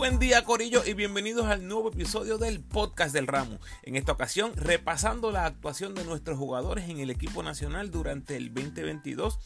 Buen 0.00 0.18
día 0.18 0.46
Corillo 0.46 0.82
y 0.86 0.94
bienvenidos 0.94 1.44
al 1.44 1.68
nuevo 1.68 1.90
episodio 1.90 2.38
del 2.38 2.60
podcast 2.60 3.12
del 3.12 3.26
Ramo. 3.26 3.58
En 3.82 3.96
esta 3.96 4.12
ocasión 4.12 4.56
repasando 4.56 5.30
la 5.30 5.44
actuación 5.44 5.94
de 5.94 6.04
nuestros 6.04 6.38
jugadores 6.38 6.88
en 6.88 7.00
el 7.00 7.10
equipo 7.10 7.42
nacional 7.42 7.90
durante 7.90 8.34
el 8.34 8.46
2022 8.54 9.38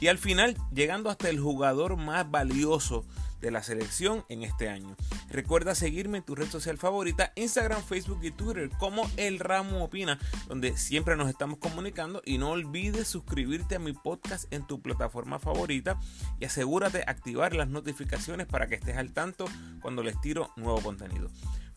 y 0.00 0.08
al 0.08 0.18
final 0.18 0.56
llegando 0.74 1.08
hasta 1.08 1.30
el 1.30 1.38
jugador 1.38 1.96
más 1.96 2.28
valioso 2.28 3.04
de 3.42 3.50
la 3.50 3.62
selección 3.62 4.24
en 4.30 4.42
este 4.42 4.70
año. 4.70 4.96
Recuerda 5.28 5.74
seguirme 5.74 6.18
en 6.18 6.24
tu 6.24 6.34
red 6.34 6.48
social 6.48 6.78
favorita, 6.78 7.32
Instagram, 7.36 7.82
Facebook 7.82 8.20
y 8.22 8.30
Twitter 8.30 8.70
como 8.78 9.10
El 9.16 9.38
Ramo 9.38 9.84
Opina, 9.84 10.18
donde 10.48 10.76
siempre 10.78 11.16
nos 11.16 11.28
estamos 11.28 11.58
comunicando 11.58 12.22
y 12.24 12.38
no 12.38 12.50
olvides 12.50 13.08
suscribirte 13.08 13.74
a 13.74 13.80
mi 13.80 13.92
podcast 13.92 14.50
en 14.52 14.66
tu 14.66 14.80
plataforma 14.80 15.38
favorita 15.38 15.98
y 16.40 16.46
asegúrate 16.46 16.98
de 16.98 17.04
activar 17.06 17.54
las 17.54 17.68
notificaciones 17.68 18.46
para 18.46 18.66
que 18.66 18.76
estés 18.76 18.96
al 18.96 19.12
tanto 19.12 19.46
cuando 19.80 20.02
les 20.02 20.20
tiro 20.20 20.50
nuevo 20.56 20.80
contenido. 20.80 21.28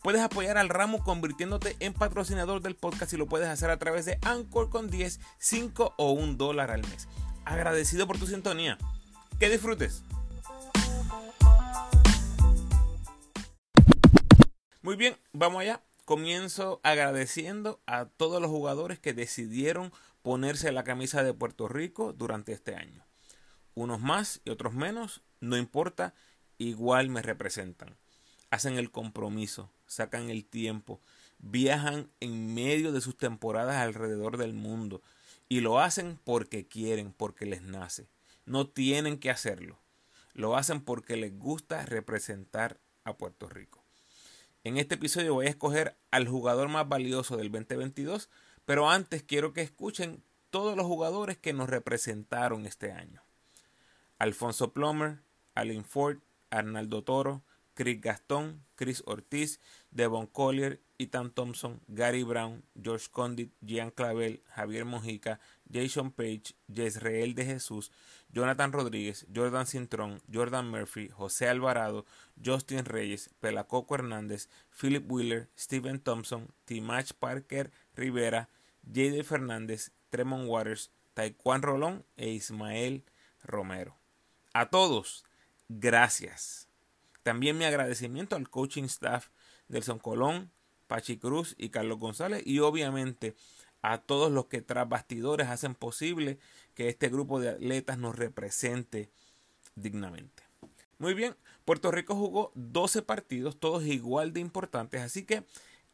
Puedes 0.02 0.22
apoyar 0.22 0.56
al 0.56 0.68
ramo 0.68 1.02
convirtiéndote 1.02 1.76
en 1.80 1.92
patrocinador 1.92 2.62
del 2.62 2.76
podcast 2.76 3.12
y 3.12 3.16
lo 3.16 3.26
puedes 3.26 3.48
hacer 3.48 3.70
a 3.70 3.78
través 3.78 4.04
de 4.04 4.18
Anchor 4.22 4.70
con 4.70 4.88
10, 4.88 5.18
5 5.38 5.94
o 5.96 6.12
1 6.12 6.34
dólar 6.34 6.70
al 6.70 6.82
mes. 6.82 7.08
Agradecido 7.44 8.06
por 8.06 8.18
tu 8.18 8.26
sintonía. 8.26 8.78
Que 9.40 9.50
disfrutes. 9.50 10.04
Muy 14.86 14.94
bien, 14.94 15.16
vamos 15.32 15.62
allá. 15.62 15.82
Comienzo 16.04 16.80
agradeciendo 16.84 17.80
a 17.86 18.04
todos 18.04 18.40
los 18.40 18.52
jugadores 18.52 19.00
que 19.00 19.14
decidieron 19.14 19.92
ponerse 20.22 20.70
la 20.70 20.84
camisa 20.84 21.24
de 21.24 21.34
Puerto 21.34 21.66
Rico 21.66 22.12
durante 22.12 22.52
este 22.52 22.76
año. 22.76 23.04
Unos 23.74 24.00
más 24.00 24.42
y 24.44 24.50
otros 24.50 24.74
menos, 24.74 25.22
no 25.40 25.56
importa, 25.56 26.14
igual 26.58 27.08
me 27.08 27.20
representan. 27.20 27.96
Hacen 28.50 28.78
el 28.78 28.92
compromiso, 28.92 29.72
sacan 29.86 30.30
el 30.30 30.44
tiempo, 30.44 31.00
viajan 31.38 32.08
en 32.20 32.54
medio 32.54 32.92
de 32.92 33.00
sus 33.00 33.16
temporadas 33.16 33.78
alrededor 33.78 34.36
del 34.36 34.52
mundo 34.52 35.02
y 35.48 35.62
lo 35.62 35.80
hacen 35.80 36.16
porque 36.22 36.68
quieren, 36.68 37.12
porque 37.12 37.44
les 37.44 37.62
nace. 37.62 38.06
No 38.44 38.68
tienen 38.68 39.18
que 39.18 39.30
hacerlo. 39.30 39.80
Lo 40.32 40.56
hacen 40.56 40.80
porque 40.80 41.16
les 41.16 41.36
gusta 41.36 41.84
representar 41.86 42.78
a 43.02 43.16
Puerto 43.16 43.48
Rico. 43.48 43.85
En 44.66 44.78
este 44.78 44.96
episodio 44.96 45.34
voy 45.34 45.46
a 45.46 45.50
escoger 45.50 45.96
al 46.10 46.26
jugador 46.26 46.68
más 46.68 46.88
valioso 46.88 47.36
del 47.36 47.52
2022, 47.52 48.28
pero 48.64 48.90
antes 48.90 49.22
quiero 49.22 49.52
que 49.52 49.60
escuchen 49.60 50.24
todos 50.50 50.76
los 50.76 50.86
jugadores 50.86 51.38
que 51.38 51.52
nos 51.52 51.70
representaron 51.70 52.66
este 52.66 52.90
año. 52.90 53.22
Alfonso 54.18 54.72
Plomer, 54.72 55.20
Alin 55.54 55.84
Ford, 55.84 56.18
Arnaldo 56.50 57.04
Toro, 57.04 57.44
Chris 57.74 58.00
Gastón, 58.00 58.60
Chris 58.76 59.02
Ortiz, 59.06 59.60
Devon 59.90 60.26
Collier, 60.26 60.80
Ethan 60.98 61.30
Thompson, 61.30 61.80
Gary 61.88 62.22
Brown, 62.22 62.62
George 62.74 63.08
Condit, 63.10 63.50
Jean 63.60 63.90
Clavel, 63.90 64.40
Javier 64.54 64.84
Mojica, 64.84 65.40
Jason 65.68 66.10
Page, 66.10 66.54
Jezreel 66.72 67.34
de 67.34 67.44
Jesús, 67.44 67.90
Jonathan 68.32 68.72
Rodríguez, 68.72 69.26
Jordan 69.34 69.66
Cintrón, 69.66 70.20
Jordan 70.32 70.70
Murphy, 70.70 71.08
José 71.08 71.48
Alvarado, 71.48 72.06
Justin 72.42 72.84
Reyes, 72.84 73.30
Pelacoco 73.40 73.94
Hernández, 73.94 74.48
Philip 74.70 75.10
Wheeler, 75.10 75.48
Steven 75.58 75.98
Thompson, 75.98 76.48
Timach 76.64 77.12
Parker 77.18 77.70
Rivera, 77.94 78.48
Jade 78.86 79.24
Fernández, 79.24 79.90
Tremont 80.10 80.48
Waters, 80.48 80.90
Taekwondo 81.14 81.68
Rolón 81.68 82.04
e 82.16 82.28
Ismael 82.28 83.04
Romero. 83.42 83.96
A 84.52 84.70
todos, 84.70 85.24
gracias. 85.68 86.65
También 87.26 87.58
mi 87.58 87.64
agradecimiento 87.64 88.36
al 88.36 88.48
coaching 88.48 88.84
staff 88.84 89.30
Nelson 89.66 89.98
Colón, 89.98 90.52
Pachi 90.86 91.18
Cruz 91.18 91.56
y 91.58 91.70
Carlos 91.70 91.98
González 91.98 92.40
y 92.46 92.60
obviamente 92.60 93.34
a 93.82 93.98
todos 93.98 94.30
los 94.30 94.46
que 94.46 94.62
tras 94.62 94.88
bastidores 94.88 95.48
hacen 95.48 95.74
posible 95.74 96.38
que 96.76 96.88
este 96.88 97.08
grupo 97.08 97.40
de 97.40 97.48
atletas 97.48 97.98
nos 97.98 98.14
represente 98.14 99.10
dignamente. 99.74 100.44
Muy 100.98 101.14
bien, 101.14 101.34
Puerto 101.64 101.90
Rico 101.90 102.14
jugó 102.14 102.52
12 102.54 103.02
partidos, 103.02 103.58
todos 103.58 103.84
igual 103.86 104.32
de 104.32 104.38
importantes, 104.38 105.00
así 105.00 105.24
que 105.24 105.42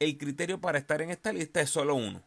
el 0.00 0.18
criterio 0.18 0.60
para 0.60 0.76
estar 0.76 1.00
en 1.00 1.08
esta 1.08 1.32
lista 1.32 1.62
es 1.62 1.70
solo 1.70 1.94
uno, 1.94 2.22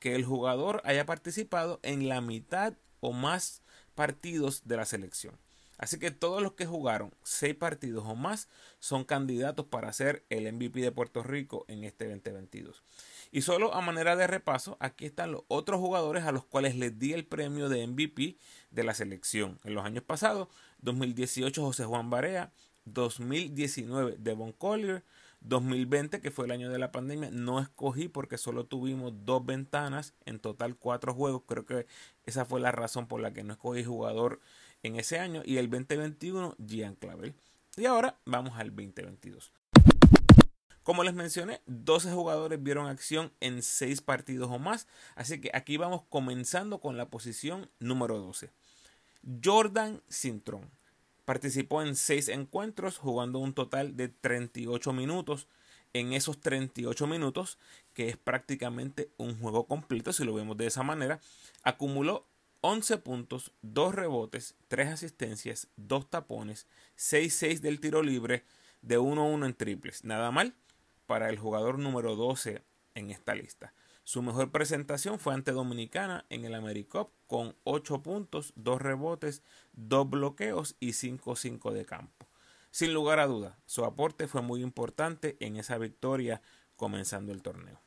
que 0.00 0.16
el 0.16 0.24
jugador 0.24 0.82
haya 0.84 1.06
participado 1.06 1.78
en 1.84 2.08
la 2.08 2.20
mitad 2.20 2.74
o 2.98 3.12
más 3.12 3.62
partidos 3.94 4.66
de 4.66 4.76
la 4.76 4.86
selección. 4.86 5.38
Así 5.80 5.98
que 5.98 6.10
todos 6.10 6.42
los 6.42 6.52
que 6.52 6.66
jugaron 6.66 7.14
seis 7.22 7.54
partidos 7.54 8.04
o 8.06 8.14
más 8.14 8.50
son 8.80 9.02
candidatos 9.02 9.64
para 9.64 9.90
ser 9.94 10.26
el 10.28 10.52
MVP 10.52 10.78
de 10.80 10.92
Puerto 10.92 11.22
Rico 11.22 11.64
en 11.68 11.84
este 11.84 12.06
2022. 12.06 12.82
Y 13.32 13.40
solo 13.40 13.72
a 13.72 13.80
manera 13.80 14.14
de 14.14 14.26
repaso, 14.26 14.76
aquí 14.78 15.06
están 15.06 15.32
los 15.32 15.44
otros 15.48 15.80
jugadores 15.80 16.24
a 16.24 16.32
los 16.32 16.44
cuales 16.44 16.76
les 16.76 16.98
di 16.98 17.14
el 17.14 17.24
premio 17.24 17.70
de 17.70 17.86
MVP 17.86 18.36
de 18.70 18.84
la 18.84 18.92
selección. 18.92 19.58
En 19.64 19.74
los 19.74 19.86
años 19.86 20.04
pasados, 20.04 20.48
2018 20.82 21.62
José 21.62 21.86
Juan 21.86 22.10
Barea, 22.10 22.52
2019 22.84 24.16
Devon 24.18 24.52
Collier, 24.52 25.02
2020 25.40 26.20
que 26.20 26.30
fue 26.30 26.44
el 26.44 26.50
año 26.50 26.68
de 26.68 26.78
la 26.78 26.92
pandemia, 26.92 27.30
no 27.30 27.58
escogí 27.58 28.08
porque 28.08 28.36
solo 28.36 28.66
tuvimos 28.66 29.14
dos 29.24 29.46
ventanas, 29.46 30.12
en 30.26 30.40
total 30.40 30.76
cuatro 30.76 31.14
juegos. 31.14 31.44
Creo 31.46 31.64
que 31.64 31.86
esa 32.26 32.44
fue 32.44 32.60
la 32.60 32.70
razón 32.70 33.06
por 33.06 33.22
la 33.22 33.32
que 33.32 33.44
no 33.44 33.54
escogí 33.54 33.82
jugador 33.82 34.40
en 34.82 34.96
ese 34.96 35.18
año 35.18 35.42
y 35.44 35.58
el 35.58 35.70
2021 35.70 36.56
Gian 36.66 36.94
Clavel. 36.94 37.34
Y 37.76 37.86
ahora 37.86 38.18
vamos 38.24 38.58
al 38.58 38.68
2022. 38.70 39.52
Como 40.82 41.04
les 41.04 41.14
mencioné, 41.14 41.60
12 41.66 42.10
jugadores 42.12 42.62
vieron 42.62 42.86
acción 42.86 43.32
en 43.40 43.62
6 43.62 44.00
partidos 44.00 44.50
o 44.50 44.58
más, 44.58 44.88
así 45.14 45.40
que 45.40 45.50
aquí 45.54 45.76
vamos 45.76 46.02
comenzando 46.08 46.80
con 46.80 46.96
la 46.96 47.10
posición 47.10 47.70
número 47.78 48.18
12. 48.18 48.50
Jordan 49.44 50.02
Cintrón 50.10 50.70
participó 51.24 51.82
en 51.82 51.94
6 51.94 52.28
encuentros 52.30 52.98
jugando 52.98 53.38
un 53.38 53.52
total 53.54 53.96
de 53.96 54.08
38 54.08 54.92
minutos. 54.92 55.46
En 55.92 56.12
esos 56.12 56.40
38 56.40 57.08
minutos, 57.08 57.58
que 57.94 58.08
es 58.08 58.16
prácticamente 58.16 59.10
un 59.16 59.36
juego 59.40 59.66
completo, 59.66 60.12
si 60.12 60.22
lo 60.22 60.32
vemos 60.34 60.56
de 60.56 60.66
esa 60.66 60.84
manera, 60.84 61.20
acumuló 61.64 62.26
11 62.62 62.98
puntos, 62.98 63.52
2 63.62 63.94
rebotes, 63.94 64.54
3 64.68 64.90
asistencias, 64.90 65.68
2 65.76 66.10
tapones, 66.10 66.66
6-6 66.98 67.60
del 67.60 67.80
tiro 67.80 68.02
libre, 68.02 68.44
de 68.82 68.98
1-1 68.98 69.46
en 69.46 69.54
triples. 69.54 70.04
Nada 70.04 70.30
mal 70.30 70.54
para 71.06 71.30
el 71.30 71.38
jugador 71.38 71.78
número 71.78 72.16
12 72.16 72.62
en 72.94 73.10
esta 73.10 73.34
lista. 73.34 73.72
Su 74.04 74.22
mejor 74.22 74.50
presentación 74.50 75.18
fue 75.18 75.32
ante 75.32 75.52
Dominicana 75.52 76.26
en 76.28 76.44
el 76.44 76.54
AmeriCup 76.54 77.10
con 77.26 77.56
8 77.64 78.02
puntos, 78.02 78.52
2 78.56 78.82
rebotes, 78.82 79.42
2 79.72 80.10
bloqueos 80.10 80.76
y 80.80 80.90
5-5 80.90 81.72
de 81.72 81.86
campo. 81.86 82.26
Sin 82.70 82.92
lugar 82.92 83.20
a 83.20 83.26
duda, 83.26 83.58
su 83.64 83.84
aporte 83.84 84.28
fue 84.28 84.42
muy 84.42 84.62
importante 84.62 85.36
en 85.40 85.56
esa 85.56 85.78
victoria 85.78 86.42
comenzando 86.76 87.32
el 87.32 87.42
torneo. 87.42 87.80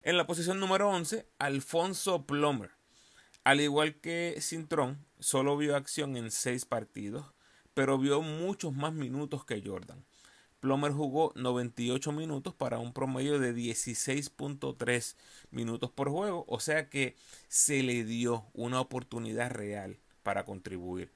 En 0.00 0.16
la 0.16 0.26
posición 0.26 0.58
número 0.58 0.88
11, 0.88 1.28
Alfonso 1.38 2.26
Plomer 2.26 2.70
al 3.44 3.60
igual 3.60 3.96
que 4.00 4.36
Cintrón, 4.40 5.04
solo 5.18 5.56
vio 5.56 5.76
acción 5.76 6.16
en 6.16 6.30
seis 6.30 6.64
partidos, 6.64 7.26
pero 7.74 7.98
vio 7.98 8.22
muchos 8.22 8.72
más 8.72 8.92
minutos 8.92 9.44
que 9.44 9.62
Jordan. 9.64 10.04
Plomer 10.60 10.92
jugó 10.92 11.32
98 11.34 12.12
minutos 12.12 12.54
para 12.54 12.78
un 12.78 12.92
promedio 12.92 13.40
de 13.40 13.52
16.3 13.52 15.16
minutos 15.50 15.90
por 15.90 16.08
juego, 16.08 16.44
o 16.46 16.60
sea 16.60 16.88
que 16.88 17.16
se 17.48 17.82
le 17.82 18.04
dio 18.04 18.46
una 18.52 18.80
oportunidad 18.80 19.50
real 19.50 19.98
para 20.22 20.44
contribuir. 20.44 21.10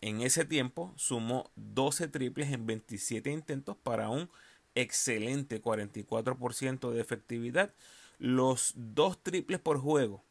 En 0.00 0.22
ese 0.22 0.46
tiempo 0.46 0.94
sumó 0.96 1.50
12 1.56 2.08
triples 2.08 2.50
en 2.50 2.64
27 2.64 3.30
intentos 3.30 3.76
para 3.76 4.08
un 4.08 4.30
excelente 4.74 5.60
44% 5.60 6.90
de 6.90 7.00
efectividad. 7.02 7.74
Los 8.18 8.72
dos 8.74 9.22
triples 9.22 9.60
por 9.60 9.78
juego 9.78 10.24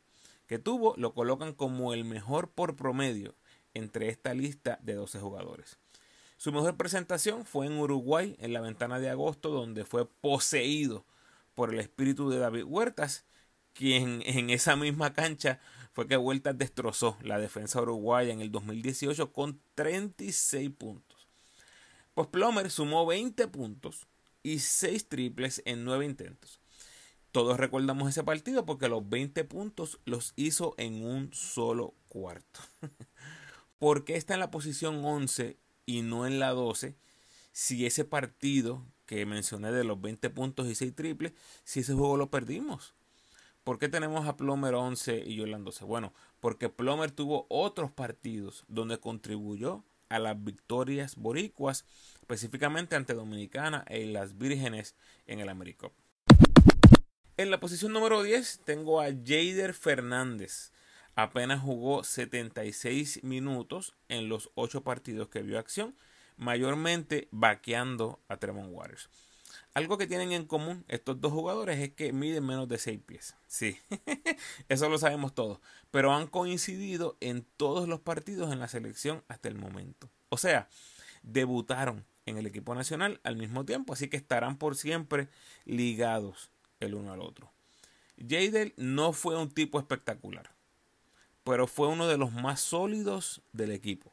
que 0.48 0.60
tuvo 0.60 0.96
lo 0.98 1.14
colocan 1.14 1.54
como 1.54 1.94
el 1.94 2.06
mejor 2.06 2.50
por 2.50 2.76
promedio 2.76 3.36
entre 3.74 4.10
esta 4.10 4.34
lista 4.34 4.80
de 4.82 4.96
12 4.96 5.20
jugadores. 5.20 5.78
Su 6.38 6.52
mejor 6.52 6.78
presentación 6.78 7.46
fue 7.46 7.66
en 7.66 7.78
Uruguay 7.78 8.36
en 8.40 8.54
la 8.54 8.62
ventana 8.62 9.00
de 9.00 9.10
agosto 9.10 9.50
donde 9.50 9.86
fue 9.86 10.08
poseído 10.08 11.06
por 11.56 11.74
el 11.74 11.80
espíritu 11.80 12.30
de 12.30 12.38
David 12.38 12.64
Huertas, 12.64 13.26
quien 13.74 14.22
en 14.26 14.50
esa 14.50 14.76
misma 14.76 15.14
cancha 15.14 15.60
fue 15.94 16.08
que 16.08 16.16
Huertas 16.16 16.58
destrozó 16.58 17.18
la 17.22 17.40
defensa 17.40 17.82
uruguaya 17.82 18.32
en 18.32 18.42
el 18.42 18.52
2018 18.52 19.34
con 19.34 19.60
36 19.74 20.70
puntos. 20.78 21.28
Pues 22.14 22.28
Plomer 22.28 22.70
sumó 22.70 23.06
20 23.08 23.48
puntos 23.48 24.06
y 24.44 24.60
6 24.60 25.10
triples 25.10 25.64
en 25.66 25.84
9 25.84 26.06
intentos. 26.06 26.60
Todos 27.38 27.60
recordamos 27.60 28.10
ese 28.10 28.24
partido 28.24 28.66
porque 28.66 28.90
los 28.90 29.08
20 29.08 29.44
puntos 29.44 30.00
los 30.06 30.34
hizo 30.38 30.74
en 30.80 31.06
un 31.06 31.32
solo 31.34 31.94
cuarto. 32.08 32.62
¿Por 33.78 34.06
qué 34.06 34.16
está 34.16 34.34
en 34.34 34.40
la 34.40 34.50
posición 34.50 35.06
11 35.06 35.56
y 35.86 36.02
no 36.02 36.26
en 36.26 36.40
la 36.40 36.50
12? 36.50 36.96
si 37.52 37.86
ese 37.86 38.06
partido 38.06 38.84
que 39.06 39.24
mencioné 39.28 39.72
de 39.72 39.84
los 39.84 40.02
20 40.02 40.32
puntos 40.32 40.66
y 40.66 40.74
6 40.74 40.96
triples, 40.96 41.34
si 41.64 41.82
ese 41.82 41.94
juego 41.94 42.18
lo 42.18 42.32
perdimos. 42.32 42.96
¿Por 43.64 43.78
qué 43.78 43.88
tenemos 43.88 44.26
a 44.26 44.36
Plomer 44.36 44.74
11 44.74 45.24
y 45.28 45.38
Jordan 45.38 45.64
12? 45.64 45.86
Bueno, 45.86 46.14
porque 46.40 46.70
Plomer 46.70 47.12
tuvo 47.12 47.46
otros 47.50 47.92
partidos 47.92 48.66
donde 48.68 49.00
contribuyó 49.00 49.84
a 50.10 50.18
las 50.18 50.44
victorias 50.44 51.16
boricuas, 51.16 51.86
específicamente 52.20 52.96
ante 52.96 53.14
Dominicana 53.14 53.86
y 53.92 54.06
las 54.06 54.40
Vírgenes 54.40 54.96
en 55.28 55.40
el 55.40 55.50
Americop. 55.50 55.94
En 57.40 57.52
la 57.52 57.60
posición 57.60 57.94
número 57.94 58.24
10 58.24 58.62
tengo 58.66 59.00
a 59.00 59.10
Jader 59.12 59.76
Fernández. 59.76 60.72
Apenas 61.14 61.62
jugó 61.62 62.04
76 62.04 63.24
minutos 63.24 63.94
en 64.10 64.28
los 64.28 64.50
8 64.56 64.82
partidos 64.82 65.28
que 65.30 65.44
vio 65.44 65.60
acción, 65.60 65.96
mayormente 66.36 67.28
vaqueando 67.30 68.20
a 68.28 68.38
Tremont 68.38 68.74
Waters. 68.74 69.12
Algo 69.76 70.00
que 70.00 70.08
tienen 70.08 70.32
en 70.32 70.48
común 70.48 70.84
estos 70.88 71.22
dos 71.22 71.32
jugadores 71.32 71.78
es 71.78 71.94
que 71.94 72.12
miden 72.12 72.44
menos 72.44 72.68
de 72.68 72.80
6 72.80 73.02
pies. 73.06 73.36
Sí, 73.46 73.78
eso 74.68 74.90
lo 74.90 74.98
sabemos 74.98 75.36
todos. 75.36 75.60
Pero 75.92 76.14
han 76.16 76.26
coincidido 76.26 77.18
en 77.20 77.46
todos 77.56 77.88
los 77.88 78.00
partidos 78.00 78.52
en 78.52 78.60
la 78.60 78.68
selección 78.68 79.24
hasta 79.28 79.48
el 79.48 79.54
momento. 79.54 80.10
O 80.30 80.38
sea, 80.38 80.70
debutaron 81.22 82.04
en 82.26 82.40
el 82.40 82.48
equipo 82.48 82.74
nacional 82.74 83.22
al 83.24 83.38
mismo 83.38 83.64
tiempo, 83.64 83.94
así 83.94 84.10
que 84.10 84.18
estarán 84.18 84.58
por 84.58 84.76
siempre 84.76 85.30
ligados 85.66 86.50
el 86.80 86.96
uno 86.96 87.14
al 87.14 87.22
otro. 87.22 87.52
Jadel 88.18 88.74
no 88.78 89.14
fue 89.14 89.38
un 89.38 89.50
tipo 89.50 89.80
espectacular, 89.80 90.52
pero 91.44 91.68
fue 91.68 91.88
uno 91.88 92.08
de 92.08 92.18
los 92.18 92.32
más 92.32 92.60
sólidos 92.60 93.42
del 93.54 93.72
equipo. 93.72 94.12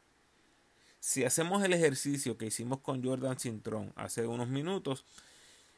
Si 1.01 1.25
hacemos 1.25 1.63
el 1.63 1.73
ejercicio 1.73 2.39
que 2.39 2.47
hicimos 2.47 2.81
con 2.81 3.05
Jordan 3.05 3.39
Cintrón 3.39 3.93
hace 3.97 4.27
unos 4.27 4.49
minutos, 4.49 5.05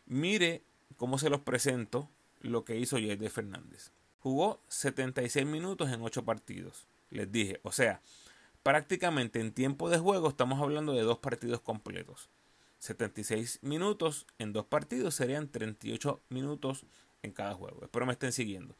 mire 0.06 0.62
cómo 0.96 1.18
se 1.18 1.30
los 1.30 1.40
presento 1.40 2.08
lo 2.40 2.64
que 2.64 2.76
hizo 2.76 2.96
Jadel 2.96 3.30
Fernández. 3.30 3.90
Jugó 4.20 4.60
76 4.68 5.46
minutos 5.46 5.90
en 5.90 6.02
8 6.02 6.24
partidos. 6.24 6.86
Les 7.10 7.30
dije, 7.30 7.60
o 7.62 7.72
sea, 7.72 8.00
prácticamente 8.62 9.40
en 9.40 9.52
tiempo 9.52 9.88
de 9.88 9.98
juego 9.98 10.28
estamos 10.28 10.60
hablando 10.60 10.92
de 10.92 11.02
dos 11.02 11.18
partidos 11.18 11.60
completos. 11.60 12.28
76 12.78 13.60
minutos 13.62 14.26
en 14.38 14.52
dos 14.52 14.66
partidos 14.66 15.14
serían 15.14 15.48
38 15.48 16.20
minutos 16.28 16.84
en 17.22 17.32
cada 17.32 17.54
juego. 17.54 17.82
Espero 17.82 18.06
me 18.06 18.12
estén 18.12 18.32
siguiendo. 18.32 18.76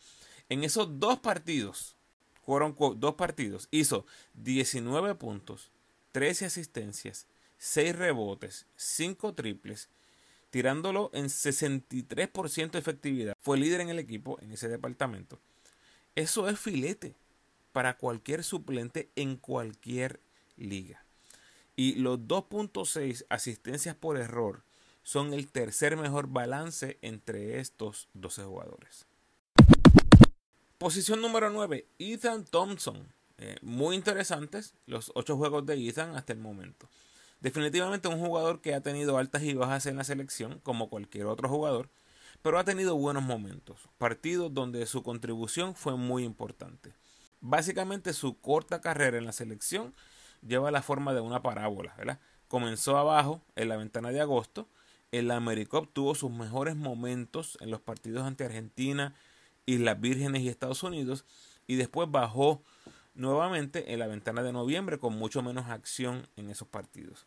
En 0.49 0.65
esos 0.65 1.01
dos 1.01 1.19
partidos, 1.19 1.97
fueron 2.45 2.77
dos 2.99 3.15
partidos, 3.15 3.69
hizo 3.73 4.07
19 4.35 5.17
puntos, 5.17 5.73
13 6.13 6.47
asistencias, 6.47 7.27
6 7.59 7.97
rebotes, 7.97 8.67
5 8.77 9.35
triples, 9.35 9.89
tirándolo 10.51 11.11
en 11.13 11.27
63% 11.27 12.71
de 12.71 12.79
efectividad. 12.79 13.35
Fue 13.41 13.59
líder 13.59 13.81
en 13.81 13.89
el 13.89 13.99
equipo 13.99 14.39
en 14.41 14.53
ese 14.53 14.69
departamento. 14.69 15.41
Eso 16.15 16.49
es 16.49 16.59
filete 16.59 17.17
para 17.73 17.99
cualquier 17.99 18.45
suplente 18.45 19.11
en 19.17 19.37
cualquier 19.37 20.21
liga. 20.57 21.06
Y 21.77 21.97
los 21.97 22.21
2.6 22.21 23.27
asistencias 23.29 23.95
por 23.95 24.17
error 24.17 24.65
son 25.03 25.35
el 25.35 25.47
tercer 25.47 25.97
mejor 25.97 26.27
balance 26.27 26.99
entre 27.03 27.61
estos 27.61 28.09
12 28.15 28.45
jugadores. 28.45 29.07
Posición 30.79 31.21
número 31.21 31.51
9, 31.51 31.87
Ethan 31.99 32.45
Thompson. 32.45 33.07
Eh, 33.39 33.57
muy 33.61 33.95
interesantes 33.95 34.75
los 34.87 35.13
8 35.15 35.37
juegos 35.37 35.67
de 35.67 35.87
Ethan 35.87 36.17
hasta 36.17 36.33
el 36.33 36.39
momento. 36.39 36.89
Definitivamente 37.41 38.09
un 38.09 38.19
jugador 38.19 38.63
que 38.63 38.75
ha 38.75 38.81
tenido 38.81 39.19
altas 39.19 39.43
y 39.43 39.55
bajas 39.55 39.87
en 39.87 39.97
la 39.97 40.05
selección, 40.05 40.59
como 40.63 40.89
cualquier 40.89 41.27
otro 41.27 41.49
jugador, 41.49 41.91
pero 42.43 42.59
ha 42.59 42.65
tenido 42.65 42.97
buenos 42.97 43.23
momentos, 43.23 43.79
partidos 43.99 44.53
donde 44.53 44.87
su 44.87 45.03
contribución 45.03 45.75
fue 45.75 45.97
muy 45.97 46.25
importante. 46.25 46.95
Básicamente 47.41 48.15
su 48.15 48.41
corta 48.41 48.81
carrera 48.81 49.19
en 49.19 49.27
la 49.27 49.33
selección 49.33 49.95
lleva 50.47 50.71
la 50.71 50.83
forma 50.83 51.15
de 51.15 51.21
una 51.21 51.43
parábola, 51.43 51.95
¿verdad? 51.97 52.19
Comenzó 52.49 52.97
abajo 52.97 53.43
en 53.57 53.69
la 53.69 53.77
ventana 53.77 54.11
de 54.11 54.21
agosto, 54.21 54.69
el 55.13 55.31
Americop 55.31 55.93
tuvo 55.93 56.15
sus 56.15 56.31
mejores 56.31 56.77
momentos 56.77 57.59
en 57.61 57.71
los 57.71 57.81
partidos 57.81 58.25
ante 58.25 58.45
Argentina, 58.45 59.15
Islas 59.65 60.01
Vírgenes 60.01 60.43
y 60.43 60.49
Estados 60.49 60.83
Unidos, 60.83 61.25
y 61.67 61.77
después 61.77 62.11
bajó 62.11 62.63
nuevamente 63.15 63.93
en 63.93 63.99
la 63.99 64.07
ventana 64.07 64.43
de 64.43 64.53
noviembre 64.53 64.99
con 64.99 65.17
mucho 65.17 65.43
menos 65.43 65.67
acción 65.67 66.29
en 66.37 66.51
esos 66.51 66.69
partidos. 66.69 67.25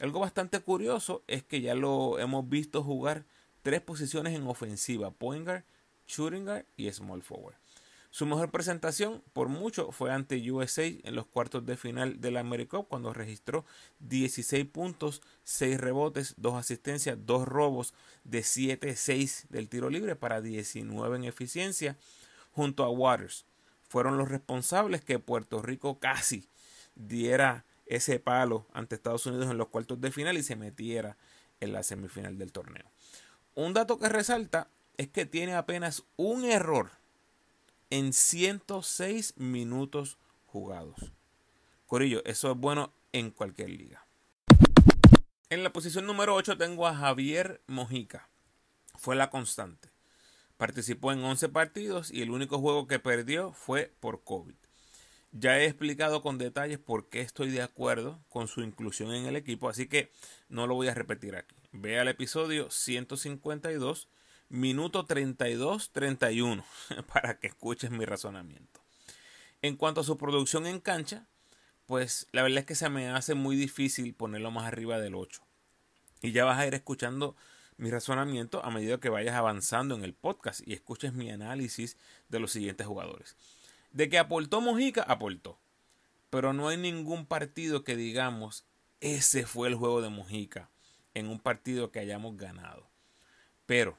Algo 0.00 0.20
bastante 0.20 0.60
curioso 0.60 1.22
es 1.26 1.42
que 1.42 1.60
ya 1.60 1.74
lo 1.74 2.18
hemos 2.18 2.48
visto 2.48 2.82
jugar 2.82 3.24
tres 3.62 3.80
posiciones 3.80 4.34
en 4.34 4.46
ofensiva, 4.46 5.12
shooting 6.06 6.44
guard 6.44 6.64
y 6.76 6.90
small 6.92 7.22
forward. 7.22 7.61
Su 8.12 8.26
mejor 8.26 8.50
presentación, 8.50 9.22
por 9.32 9.48
mucho, 9.48 9.90
fue 9.90 10.12
ante 10.12 10.36
USA 10.52 10.84
en 10.84 11.14
los 11.14 11.24
cuartos 11.24 11.64
de 11.64 11.78
final 11.78 12.20
de 12.20 12.30
la 12.30 12.40
AmeriCup 12.40 12.86
cuando 12.86 13.14
registró 13.14 13.64
16 14.00 14.66
puntos, 14.66 15.22
6 15.44 15.80
rebotes, 15.80 16.34
2 16.36 16.54
asistencias, 16.56 17.16
2 17.24 17.48
robos 17.48 17.94
de 18.24 18.40
7-6 18.40 19.48
del 19.48 19.70
tiro 19.70 19.88
libre 19.88 20.14
para 20.14 20.42
19 20.42 21.16
en 21.16 21.24
eficiencia 21.24 21.96
junto 22.50 22.84
a 22.84 22.90
Waters. 22.90 23.46
Fueron 23.88 24.18
los 24.18 24.28
responsables 24.28 25.02
que 25.02 25.18
Puerto 25.18 25.62
Rico 25.62 25.98
casi 25.98 26.50
diera 26.94 27.64
ese 27.86 28.20
palo 28.20 28.66
ante 28.74 28.94
Estados 28.94 29.24
Unidos 29.24 29.50
en 29.50 29.56
los 29.56 29.68
cuartos 29.68 30.02
de 30.02 30.12
final 30.12 30.36
y 30.36 30.42
se 30.42 30.54
metiera 30.54 31.16
en 31.60 31.72
la 31.72 31.82
semifinal 31.82 32.36
del 32.36 32.52
torneo. 32.52 32.84
Un 33.54 33.72
dato 33.72 33.98
que 33.98 34.10
resalta 34.10 34.68
es 34.98 35.08
que 35.08 35.24
tiene 35.24 35.54
apenas 35.54 36.04
un 36.16 36.44
error 36.44 36.90
en 37.92 38.14
106 38.14 39.34
minutos 39.36 40.16
jugados. 40.46 41.12
Corillo, 41.86 42.24
eso 42.24 42.50
es 42.50 42.56
bueno 42.56 42.94
en 43.12 43.30
cualquier 43.30 43.68
liga. 43.68 44.06
En 45.50 45.62
la 45.62 45.74
posición 45.74 46.06
número 46.06 46.34
8 46.34 46.56
tengo 46.56 46.86
a 46.86 46.96
Javier 46.96 47.60
Mojica. 47.66 48.30
Fue 48.94 49.14
la 49.14 49.28
constante. 49.28 49.90
Participó 50.56 51.12
en 51.12 51.22
11 51.22 51.50
partidos 51.50 52.10
y 52.10 52.22
el 52.22 52.30
único 52.30 52.58
juego 52.60 52.86
que 52.86 52.98
perdió 52.98 53.52
fue 53.52 53.92
por 54.00 54.24
COVID. 54.24 54.54
Ya 55.32 55.58
he 55.58 55.66
explicado 55.66 56.22
con 56.22 56.38
detalles 56.38 56.78
por 56.78 57.10
qué 57.10 57.20
estoy 57.20 57.50
de 57.50 57.60
acuerdo 57.60 58.24
con 58.30 58.48
su 58.48 58.62
inclusión 58.62 59.12
en 59.12 59.26
el 59.26 59.36
equipo, 59.36 59.68
así 59.68 59.86
que 59.86 60.10
no 60.48 60.66
lo 60.66 60.76
voy 60.76 60.88
a 60.88 60.94
repetir 60.94 61.36
aquí. 61.36 61.56
Vea 61.72 62.00
el 62.00 62.08
episodio 62.08 62.70
152 62.70 64.08
minuto 64.52 65.06
32-31 65.06 66.62
para 67.12 67.38
que 67.38 67.46
escuches 67.46 67.90
mi 67.90 68.04
razonamiento. 68.04 68.80
En 69.62 69.76
cuanto 69.76 70.02
a 70.02 70.04
su 70.04 70.18
producción 70.18 70.66
en 70.66 70.78
cancha, 70.78 71.26
pues 71.86 72.26
la 72.32 72.42
verdad 72.42 72.58
es 72.58 72.66
que 72.66 72.74
se 72.74 72.90
me 72.90 73.08
hace 73.08 73.34
muy 73.34 73.56
difícil 73.56 74.14
ponerlo 74.14 74.50
más 74.50 74.66
arriba 74.66 74.98
del 74.98 75.14
8. 75.14 75.42
Y 76.20 76.32
ya 76.32 76.44
vas 76.44 76.58
a 76.58 76.66
ir 76.66 76.74
escuchando 76.74 77.34
mi 77.78 77.90
razonamiento 77.90 78.62
a 78.62 78.70
medida 78.70 79.00
que 79.00 79.08
vayas 79.08 79.34
avanzando 79.34 79.94
en 79.94 80.04
el 80.04 80.12
podcast 80.12 80.60
y 80.66 80.74
escuches 80.74 81.14
mi 81.14 81.30
análisis 81.30 81.96
de 82.28 82.38
los 82.38 82.52
siguientes 82.52 82.86
jugadores. 82.86 83.36
De 83.90 84.10
que 84.10 84.18
aportó 84.18 84.60
Mojica, 84.60 85.02
aportó. 85.02 85.58
Pero 86.28 86.52
no 86.52 86.68
hay 86.68 86.76
ningún 86.76 87.24
partido 87.24 87.84
que 87.84 87.96
digamos, 87.96 88.66
ese 89.00 89.46
fue 89.46 89.68
el 89.68 89.76
juego 89.76 90.02
de 90.02 90.10
Mojica 90.10 90.68
en 91.14 91.28
un 91.28 91.40
partido 91.40 91.90
que 91.90 92.00
hayamos 92.00 92.36
ganado. 92.36 92.90
Pero 93.64 93.96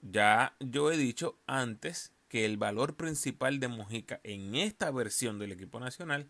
ya 0.00 0.56
yo 0.60 0.92
he 0.92 0.96
dicho 0.96 1.38
antes 1.46 2.12
que 2.28 2.44
el 2.44 2.56
valor 2.56 2.96
principal 2.96 3.58
de 3.58 3.68
Mojica 3.68 4.20
en 4.22 4.54
esta 4.54 4.90
versión 4.90 5.38
del 5.38 5.52
equipo 5.52 5.80
nacional 5.80 6.28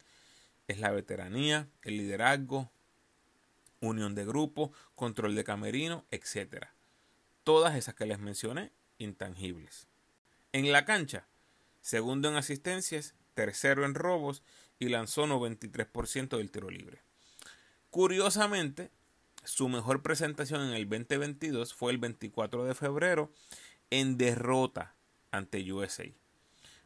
es 0.69 0.79
la 0.79 0.91
veteranía, 0.91 1.69
el 1.83 1.97
liderazgo, 1.97 2.71
unión 3.81 4.15
de 4.15 4.25
grupo, 4.25 4.73
control 4.95 5.35
de 5.35 5.45
camerino, 5.45 6.05
etc. 6.11 6.67
Todas 7.45 7.77
esas 7.77 7.95
que 7.95 8.07
les 8.07 8.19
mencioné, 8.19 8.73
intangibles. 8.99 9.87
En 10.53 10.71
la 10.73 10.85
cancha, 10.85 11.27
segundo 11.81 12.29
en 12.29 12.37
asistencias, 12.37 13.15
tercero 13.35 13.85
en 13.85 13.95
robos 13.95 14.43
y 14.79 14.89
lanzó 14.89 15.27
93% 15.27 16.37
del 16.37 16.51
tiro 16.51 16.71
libre. 16.71 17.03
Curiosamente, 17.91 18.91
su 19.49 19.69
mejor 19.71 20.03
presentación 20.03 20.61
en 20.61 20.75
el 20.75 20.87
2022 20.89 21.73
fue 21.73 21.91
el 21.91 21.99
24 21.99 22.65
de 22.67 22.75
febrero 22.75 23.33
en 23.89 24.19
derrota 24.19 24.95
ante 25.31 25.73
USA. 25.73 26.05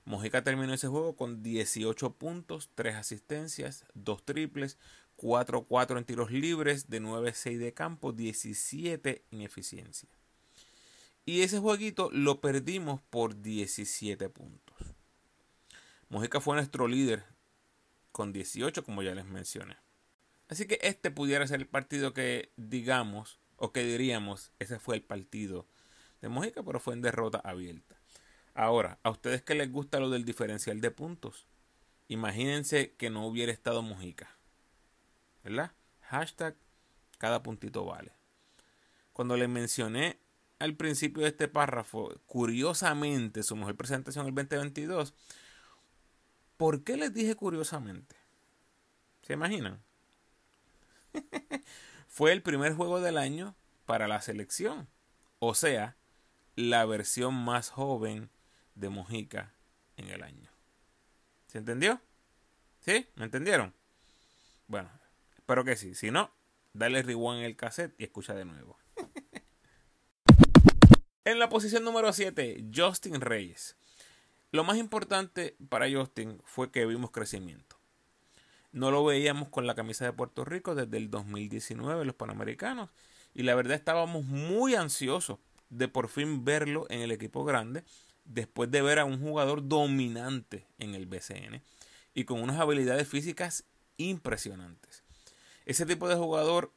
Mojica 0.04 0.44
terminó 0.44 0.72
ese 0.72 0.86
juego 0.86 1.16
con 1.16 1.42
18 1.42 2.14
puntos, 2.14 2.70
3 2.76 2.94
asistencias, 2.94 3.84
2 3.94 4.24
triples, 4.24 4.78
4-4 5.16 5.98
en 5.98 6.04
tiros 6.04 6.30
libres, 6.30 6.88
de 6.88 7.02
9-6 7.02 7.58
de 7.58 7.74
campo, 7.74 8.12
17 8.12 9.24
en 9.32 9.40
eficiencia. 9.40 10.08
Y 11.26 11.42
ese 11.42 11.58
jueguito 11.58 12.10
lo 12.12 12.40
perdimos 12.40 13.00
por 13.10 13.42
17 13.42 14.28
puntos. 14.28 14.76
Mojica 16.08 16.40
fue 16.40 16.54
nuestro 16.54 16.86
líder 16.86 17.24
con 18.12 18.32
18, 18.32 18.84
como 18.84 19.02
ya 19.02 19.16
les 19.16 19.24
mencioné. 19.24 19.76
Así 20.52 20.66
que 20.66 20.78
este 20.82 21.10
pudiera 21.10 21.46
ser 21.46 21.60
el 21.60 21.66
partido 21.66 22.12
que 22.12 22.52
digamos 22.58 23.40
o 23.56 23.72
que 23.72 23.84
diríamos, 23.84 24.52
ese 24.58 24.78
fue 24.78 24.96
el 24.96 25.02
partido 25.02 25.66
de 26.20 26.28
Mojica, 26.28 26.62
pero 26.62 26.78
fue 26.78 26.92
en 26.92 27.00
derrota 27.00 27.40
abierta. 27.42 27.96
Ahora, 28.52 28.98
a 29.02 29.08
ustedes 29.08 29.40
que 29.40 29.54
les 29.54 29.72
gusta 29.72 29.98
lo 29.98 30.10
del 30.10 30.26
diferencial 30.26 30.82
de 30.82 30.90
puntos, 30.90 31.46
imagínense 32.08 32.92
que 32.98 33.08
no 33.08 33.26
hubiera 33.26 33.50
estado 33.50 33.80
Mojica. 33.80 34.28
¿Verdad? 35.42 35.72
Hashtag 36.02 36.54
cada 37.16 37.42
puntito 37.42 37.86
vale. 37.86 38.12
Cuando 39.14 39.38
les 39.38 39.48
mencioné 39.48 40.18
al 40.58 40.76
principio 40.76 41.22
de 41.22 41.30
este 41.30 41.48
párrafo, 41.48 42.12
curiosamente, 42.26 43.42
su 43.42 43.56
mejor 43.56 43.74
presentación 43.74 44.26
el 44.26 44.34
2022, 44.34 45.14
¿por 46.58 46.84
qué 46.84 46.98
les 46.98 47.14
dije 47.14 47.36
curiosamente? 47.36 48.16
¿Se 49.22 49.32
imaginan? 49.32 49.80
Fue 52.08 52.32
el 52.32 52.42
primer 52.42 52.74
juego 52.74 53.00
del 53.00 53.18
año 53.18 53.54
para 53.86 54.08
la 54.08 54.20
selección. 54.20 54.88
O 55.38 55.54
sea, 55.54 55.96
la 56.56 56.84
versión 56.84 57.34
más 57.34 57.70
joven 57.70 58.30
de 58.74 58.88
Mojica 58.88 59.52
en 59.96 60.08
el 60.08 60.22
año. 60.22 60.50
¿Se 61.46 61.58
entendió? 61.58 62.00
¿Sí? 62.80 63.06
¿Me 63.14 63.24
entendieron? 63.24 63.74
Bueno, 64.66 64.90
espero 65.36 65.64
que 65.64 65.76
sí. 65.76 65.94
Si 65.94 66.10
no, 66.10 66.32
dale 66.72 67.02
rewind 67.02 67.40
en 67.40 67.44
el 67.44 67.56
cassette 67.56 67.94
y 67.98 68.04
escucha 68.04 68.34
de 68.34 68.44
nuevo. 68.44 68.78
en 71.24 71.38
la 71.38 71.48
posición 71.48 71.84
número 71.84 72.12
7, 72.12 72.66
Justin 72.74 73.20
Reyes. 73.20 73.76
Lo 74.50 74.64
más 74.64 74.76
importante 74.76 75.56
para 75.68 75.90
Justin 75.90 76.40
fue 76.44 76.70
que 76.70 76.86
vimos 76.86 77.10
crecimiento. 77.10 77.71
No 78.72 78.90
lo 78.90 79.04
veíamos 79.04 79.48
con 79.48 79.66
la 79.66 79.74
camisa 79.74 80.04
de 80.04 80.12
Puerto 80.12 80.44
Rico 80.44 80.74
desde 80.74 80.96
el 80.96 81.10
2019, 81.10 82.04
los 82.04 82.14
Panamericanos. 82.14 82.90
Y 83.34 83.42
la 83.42 83.54
verdad 83.54 83.74
estábamos 83.74 84.24
muy 84.24 84.74
ansiosos 84.74 85.38
de 85.70 85.88
por 85.88 86.08
fin 86.08 86.44
verlo 86.44 86.86
en 86.90 87.00
el 87.00 87.12
equipo 87.12 87.44
grande, 87.44 87.84
después 88.24 88.70
de 88.70 88.82
ver 88.82 88.98
a 88.98 89.04
un 89.04 89.20
jugador 89.20 89.68
dominante 89.68 90.66
en 90.78 90.94
el 90.94 91.06
BCN 91.06 91.62
y 92.14 92.24
con 92.24 92.42
unas 92.42 92.60
habilidades 92.60 93.08
físicas 93.08 93.64
impresionantes. 93.96 95.02
Ese 95.64 95.86
tipo 95.86 96.08
de 96.08 96.16
jugador 96.16 96.72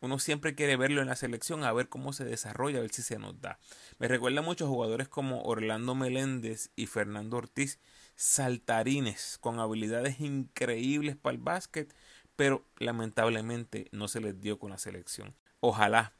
uno 0.00 0.18
siempre 0.18 0.54
quiere 0.54 0.76
verlo 0.76 1.02
en 1.02 1.08
la 1.08 1.16
selección 1.16 1.62
a 1.62 1.72
ver 1.72 1.88
cómo 1.88 2.12
se 2.12 2.24
desarrolla, 2.24 2.78
a 2.78 2.82
ver 2.82 2.92
si 2.92 3.02
se 3.02 3.18
nos 3.18 3.40
da. 3.40 3.58
Me 3.98 4.08
recuerda 4.08 4.40
mucho 4.40 4.64
a 4.64 4.68
jugadores 4.68 5.08
como 5.08 5.42
Orlando 5.42 5.94
Meléndez 5.94 6.70
y 6.74 6.86
Fernando 6.86 7.36
Ortiz, 7.36 7.78
saltarines 8.20 9.38
con 9.40 9.60
habilidades 9.60 10.20
increíbles 10.20 11.16
para 11.16 11.32
el 11.32 11.40
básquet, 11.40 11.96
pero 12.36 12.66
lamentablemente 12.76 13.88
no 13.92 14.08
se 14.08 14.20
les 14.20 14.38
dio 14.38 14.58
con 14.58 14.68
la 14.68 14.76
selección. 14.76 15.34
Ojalá 15.60 16.12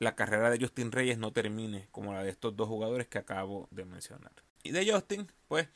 la 0.00 0.16
carrera 0.16 0.50
de 0.50 0.58
Justin 0.58 0.90
Reyes 0.90 1.16
no 1.16 1.32
termine 1.32 1.86
como 1.92 2.12
la 2.12 2.24
de 2.24 2.30
estos 2.30 2.56
dos 2.56 2.66
jugadores 2.66 3.06
que 3.06 3.18
acabo 3.18 3.68
de 3.70 3.84
mencionar. 3.84 4.32
Y 4.64 4.72
de 4.72 4.90
Justin, 4.90 5.30
pues 5.46 5.68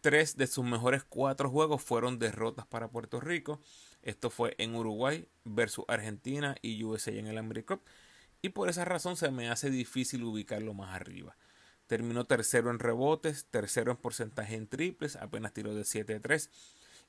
tres 0.00 0.36
de 0.36 0.48
sus 0.48 0.64
mejores 0.64 1.04
cuatro 1.04 1.48
juegos 1.48 1.80
fueron 1.80 2.18
derrotas 2.18 2.66
para 2.66 2.88
Puerto 2.88 3.20
Rico. 3.20 3.60
Esto 4.02 4.30
fue 4.30 4.56
en 4.58 4.74
Uruguay 4.74 5.28
versus 5.44 5.84
Argentina 5.86 6.56
y 6.60 6.82
USA 6.82 7.12
en 7.12 7.28
el 7.28 7.38
AmeriCup. 7.38 7.80
Y 8.42 8.48
por 8.48 8.68
esa 8.68 8.84
razón 8.84 9.16
se 9.16 9.30
me 9.30 9.48
hace 9.48 9.70
difícil 9.70 10.24
ubicarlo 10.24 10.74
más 10.74 10.92
arriba. 10.92 11.36
Terminó 11.94 12.24
tercero 12.24 12.72
en 12.72 12.80
rebotes, 12.80 13.46
tercero 13.52 13.92
en 13.92 13.96
porcentaje 13.96 14.56
en 14.56 14.66
triples, 14.66 15.14
apenas 15.14 15.52
tiró 15.52 15.76
de 15.76 15.82
7-3 15.82 16.50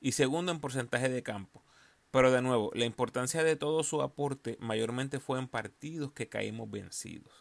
y 0.00 0.12
segundo 0.12 0.52
en 0.52 0.60
porcentaje 0.60 1.08
de 1.08 1.24
campo. 1.24 1.64
Pero 2.12 2.30
de 2.30 2.40
nuevo, 2.40 2.70
la 2.72 2.84
importancia 2.84 3.42
de 3.42 3.56
todo 3.56 3.82
su 3.82 4.00
aporte 4.00 4.56
mayormente 4.60 5.18
fue 5.18 5.40
en 5.40 5.48
partidos 5.48 6.12
que 6.12 6.28
caímos 6.28 6.70
vencidos. 6.70 7.32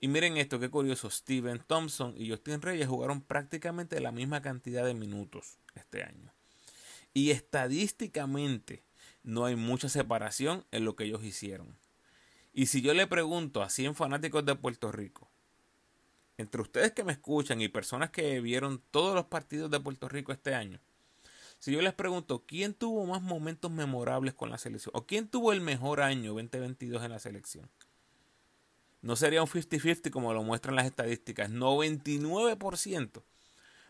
Y 0.00 0.08
miren 0.08 0.38
esto, 0.38 0.58
qué 0.58 0.68
curioso, 0.68 1.08
Steven 1.08 1.62
Thompson 1.64 2.14
y 2.16 2.30
Justin 2.30 2.60
Reyes 2.60 2.88
jugaron 2.88 3.20
prácticamente 3.20 4.00
la 4.00 4.10
misma 4.10 4.42
cantidad 4.42 4.84
de 4.84 4.94
minutos 4.94 5.58
este 5.76 6.02
año. 6.02 6.32
Y 7.14 7.30
estadísticamente 7.30 8.82
no 9.22 9.44
hay 9.44 9.54
mucha 9.54 9.88
separación 9.88 10.64
en 10.72 10.84
lo 10.84 10.96
que 10.96 11.04
ellos 11.04 11.22
hicieron. 11.22 11.78
Y 12.52 12.66
si 12.66 12.82
yo 12.82 12.92
le 12.92 13.06
pregunto 13.06 13.62
a 13.62 13.70
100 13.70 13.94
fanáticos 13.94 14.44
de 14.44 14.56
Puerto 14.56 14.90
Rico, 14.90 15.25
entre 16.38 16.62
ustedes 16.62 16.92
que 16.92 17.04
me 17.04 17.12
escuchan 17.12 17.60
y 17.60 17.68
personas 17.68 18.10
que 18.10 18.40
vieron 18.40 18.82
todos 18.90 19.14
los 19.14 19.26
partidos 19.26 19.70
de 19.70 19.80
Puerto 19.80 20.08
Rico 20.08 20.32
este 20.32 20.54
año, 20.54 20.80
si 21.58 21.72
yo 21.72 21.80
les 21.80 21.94
pregunto 21.94 22.44
quién 22.46 22.74
tuvo 22.74 23.06
más 23.06 23.22
momentos 23.22 23.70
memorables 23.70 24.34
con 24.34 24.50
la 24.50 24.58
selección 24.58 24.92
o 24.94 25.06
quién 25.06 25.28
tuvo 25.28 25.52
el 25.52 25.60
mejor 25.60 26.00
año 26.00 26.34
2022 26.34 27.02
en 27.02 27.10
la 27.10 27.18
selección, 27.18 27.70
no 29.02 29.16
sería 29.16 29.42
un 29.42 29.48
50-50 29.48 30.10
como 30.10 30.34
lo 30.34 30.42
muestran 30.42 30.74
las 30.74 30.86
estadísticas. 30.86 31.50
99% 31.50 33.22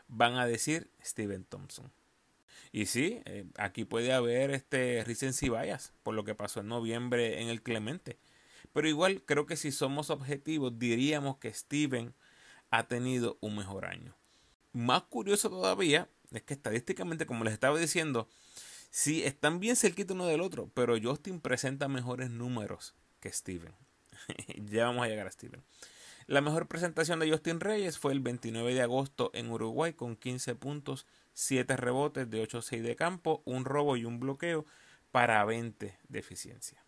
van 0.08 0.34
a 0.34 0.46
decir 0.46 0.90
Steven 1.02 1.44
Thompson. 1.44 1.90
Y 2.72 2.86
sí, 2.86 3.22
eh, 3.24 3.46
aquí 3.56 3.84
puede 3.84 4.12
haber 4.12 4.50
este 4.50 5.02
recency 5.04 5.50
por 6.02 6.14
lo 6.14 6.24
que 6.24 6.34
pasó 6.34 6.60
en 6.60 6.68
noviembre 6.68 7.40
en 7.40 7.48
el 7.48 7.62
Clemente. 7.62 8.18
Pero 8.72 8.88
igual 8.88 9.22
creo 9.24 9.46
que 9.46 9.56
si 9.56 9.72
somos 9.72 10.10
objetivos 10.10 10.78
diríamos 10.78 11.38
que 11.38 11.52
Steven 11.52 12.12
ha 12.76 12.88
tenido 12.88 13.38
un 13.40 13.56
mejor 13.56 13.86
año. 13.86 14.14
Más 14.72 15.04
curioso 15.04 15.48
todavía 15.48 16.10
es 16.30 16.42
que 16.42 16.52
estadísticamente, 16.52 17.24
como 17.24 17.42
les 17.42 17.54
estaba 17.54 17.78
diciendo, 17.78 18.28
sí 18.90 19.24
están 19.24 19.60
bien 19.60 19.76
cerquita 19.76 20.12
uno 20.12 20.26
del 20.26 20.42
otro, 20.42 20.70
pero 20.74 21.00
Justin 21.02 21.40
presenta 21.40 21.88
mejores 21.88 22.30
números 22.30 22.94
que 23.20 23.32
Steven. 23.32 23.72
ya 24.66 24.84
vamos 24.84 25.06
a 25.06 25.08
llegar 25.08 25.26
a 25.26 25.30
Steven. 25.30 25.62
La 26.26 26.42
mejor 26.42 26.68
presentación 26.68 27.18
de 27.18 27.30
Justin 27.30 27.60
Reyes 27.60 27.98
fue 27.98 28.12
el 28.12 28.20
29 28.20 28.74
de 28.74 28.82
agosto 28.82 29.30
en 29.32 29.50
Uruguay 29.50 29.94
con 29.94 30.14
15 30.14 30.54
puntos, 30.56 31.06
7 31.32 31.78
rebotes 31.78 32.28
de 32.28 32.46
8-6 32.46 32.82
de 32.82 32.94
campo, 32.94 33.40
un 33.46 33.64
robo 33.64 33.96
y 33.96 34.04
un 34.04 34.20
bloqueo 34.20 34.66
para 35.12 35.42
20 35.46 35.96
de 36.08 36.18
eficiencia. 36.18 36.85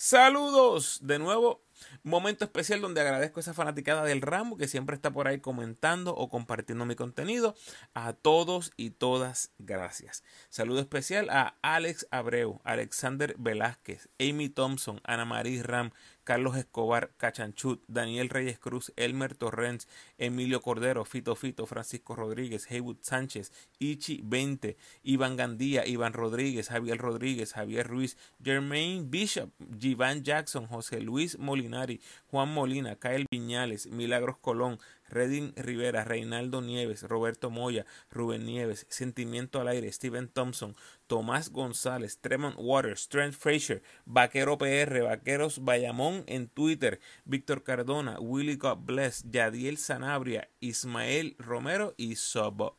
Saludos 0.00 1.00
de 1.02 1.18
nuevo. 1.18 1.60
Momento 2.04 2.44
especial 2.44 2.80
donde 2.80 3.00
agradezco 3.00 3.40
a 3.40 3.42
esa 3.42 3.52
fanaticada 3.52 4.04
del 4.04 4.22
ramo 4.22 4.56
que 4.56 4.68
siempre 4.68 4.94
está 4.94 5.10
por 5.10 5.26
ahí 5.26 5.40
comentando 5.40 6.14
o 6.14 6.28
compartiendo 6.28 6.84
mi 6.84 6.94
contenido. 6.94 7.56
A 7.94 8.12
todos 8.12 8.70
y 8.76 8.90
todas, 8.90 9.50
gracias. 9.58 10.22
Saludo 10.50 10.78
especial 10.78 11.30
a 11.30 11.58
Alex 11.62 12.06
Abreu, 12.12 12.60
Alexander 12.62 13.34
Velázquez, 13.38 14.08
Amy 14.20 14.48
Thompson, 14.48 15.00
Ana 15.02 15.24
María 15.24 15.64
Ram, 15.64 15.90
Carlos 16.28 16.58
Escobar, 16.58 17.10
Cachanchut, 17.16 17.82
Daniel 17.88 18.28
Reyes 18.28 18.58
Cruz, 18.58 18.92
Elmer 18.96 19.34
Torrens, 19.34 19.88
Emilio 20.18 20.60
Cordero, 20.60 21.06
Fito 21.06 21.34
Fito, 21.34 21.64
Francisco 21.64 22.14
Rodríguez, 22.14 22.70
Heywood 22.70 22.98
Sánchez, 23.00 23.50
Ichi 23.78 24.20
20, 24.22 24.76
Iván 25.04 25.38
Gandía, 25.38 25.86
Iván 25.86 26.12
Rodríguez, 26.12 26.68
Javier 26.68 26.98
Rodríguez, 26.98 27.54
Javier 27.54 27.86
Ruiz, 27.86 28.18
Jermaine 28.44 29.08
Bishop, 29.08 29.50
Jivan 29.80 30.22
Jackson, 30.22 30.66
José 30.66 31.00
Luis 31.00 31.38
Molinari, 31.38 32.02
Juan 32.30 32.52
Molina, 32.52 32.96
Kael 32.96 33.24
Viñales, 33.32 33.86
Milagros 33.86 34.36
Colón, 34.36 34.78
Redin 35.08 35.52
Rivera, 35.56 36.04
Reinaldo 36.04 36.60
Nieves, 36.60 37.02
Roberto 37.02 37.50
Moya, 37.50 37.86
Rubén 38.10 38.44
Nieves, 38.44 38.86
Sentimiento 38.88 39.60
al 39.60 39.68
Aire, 39.68 39.90
Steven 39.92 40.28
Thompson, 40.28 40.76
Tomás 41.06 41.50
González, 41.50 42.18
Tremont 42.20 42.56
Waters, 42.58 43.08
Trent 43.08 43.34
Fraser, 43.34 43.82
Vaquero 44.04 44.58
PR, 44.58 45.02
Vaqueros 45.02 45.64
Bayamón 45.64 46.24
en 46.26 46.48
Twitter, 46.48 47.00
Víctor 47.24 47.62
Cardona, 47.62 48.18
Willy 48.20 48.56
God 48.56 48.78
Bless, 48.80 49.24
Yadiel 49.30 49.78
Sanabria, 49.78 50.50
Ismael 50.60 51.36
Romero 51.38 51.94
y 51.96 52.16
Sobo. 52.16 52.74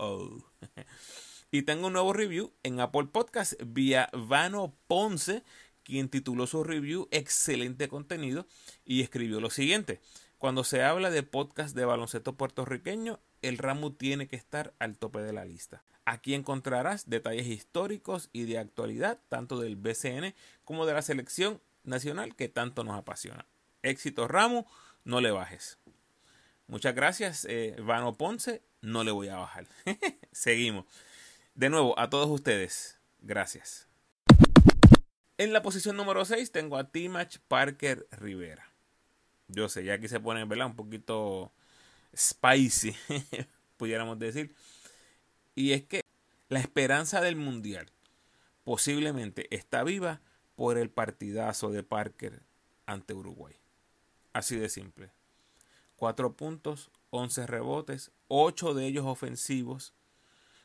y 1.52 1.64
tengo 1.64 1.88
un 1.88 1.94
nuevo 1.94 2.14
review 2.14 2.54
en 2.64 2.80
Apple 2.80 3.08
Podcast 3.12 3.54
vía 3.66 4.10
Vano 4.14 4.76
Ponce, 4.88 5.44
quien 5.84 6.10
tituló 6.10 6.46
su 6.46 6.64
review 6.64 7.08
Excelente 7.12 7.88
contenido 7.88 8.46
y 8.86 9.02
escribió 9.02 9.40
lo 9.40 9.50
siguiente. 9.50 10.02
Cuando 10.40 10.64
se 10.64 10.84
habla 10.84 11.10
de 11.10 11.22
podcast 11.22 11.76
de 11.76 11.84
baloncesto 11.84 12.38
puertorriqueño, 12.38 13.20
el 13.42 13.58
ramo 13.58 13.92
tiene 13.92 14.30
que 14.30 14.38
estar 14.38 14.74
al 14.80 14.98
tope 14.98 15.20
de 15.20 15.34
la 15.34 15.44
lista. 15.44 15.84
Aquí 16.06 16.34
encontrarás 16.34 17.10
detalles 17.10 17.46
históricos 17.48 18.30
y 18.32 18.46
de 18.46 18.58
actualidad, 18.58 19.20
tanto 19.28 19.60
del 19.60 19.76
BCN 19.76 20.34
como 20.64 20.86
de 20.86 20.94
la 20.94 21.02
selección 21.02 21.60
nacional 21.84 22.38
que 22.38 22.48
tanto 22.48 22.86
nos 22.86 22.98
apasiona. 22.98 23.46
Éxito 23.84 24.30
ramo, 24.30 24.66
no 25.04 25.20
le 25.20 25.32
bajes. 25.32 25.78
Muchas 26.68 26.96
gracias, 26.96 27.46
eh, 27.50 27.76
Vano 27.78 28.16
Ponce, 28.16 28.62
no 28.80 29.04
le 29.04 29.12
voy 29.12 29.28
a 29.28 29.36
bajar. 29.36 29.68
Seguimos. 30.32 30.86
De 31.54 31.70
nuevo, 31.70 32.00
a 32.00 32.10
todos 32.10 32.30
ustedes, 32.30 32.98
gracias. 33.20 33.90
En 35.38 35.52
la 35.52 35.62
posición 35.62 35.98
número 35.98 36.24
6 36.24 36.50
tengo 36.54 36.78
a 36.78 36.90
Timach 36.90 37.40
Parker 37.50 38.08
Rivera. 38.12 38.69
Yo 39.50 39.68
sé, 39.68 39.84
ya 39.84 39.96
aquí 39.96 40.08
se 40.08 40.20
pone. 40.20 40.44
Un 40.44 40.76
poquito 40.76 41.52
spicy, 42.16 42.96
pudiéramos 43.78 44.18
decir. 44.18 44.56
Y 45.56 45.74
es 45.74 45.84
que 45.84 46.04
la 46.48 46.60
esperanza 46.60 47.20
del 47.22 47.36
mundial 47.36 47.92
posiblemente 48.64 49.54
está 49.56 49.84
viva 49.84 50.22
por 50.56 50.78
el 50.78 50.90
partidazo 50.90 51.72
de 51.72 51.84
Parker 51.84 52.42
ante 52.86 53.14
Uruguay. 53.14 53.56
Así 54.34 54.56
de 54.56 54.70
simple. 54.70 55.12
4 55.96 56.34
puntos, 56.34 56.92
11 57.10 57.48
rebotes, 57.48 58.12
8 58.28 58.74
de 58.74 58.86
ellos 58.86 59.06
ofensivos, 59.06 59.94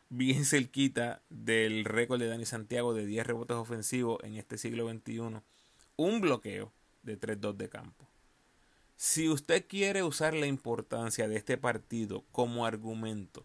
bien 0.08 0.44
cerquita 0.44 1.22
del 1.30 1.84
récord 1.84 2.20
de 2.20 2.28
Dani 2.28 2.46
Santiago 2.46 2.94
de 2.94 3.06
10 3.06 3.26
rebotes 3.26 3.56
ofensivos 3.56 4.22
en 4.22 4.36
este 4.36 4.58
siglo 4.58 4.88
XXI. 4.88 5.40
Un 5.96 6.20
bloqueo 6.20 6.72
de 7.02 7.18
3-2 7.18 7.56
de 7.56 7.68
campo. 7.68 8.13
Si 8.96 9.28
usted 9.28 9.66
quiere 9.66 10.02
usar 10.02 10.34
la 10.34 10.46
importancia 10.46 11.28
de 11.28 11.36
este 11.36 11.56
partido 11.58 12.24
como 12.32 12.64
argumento 12.64 13.44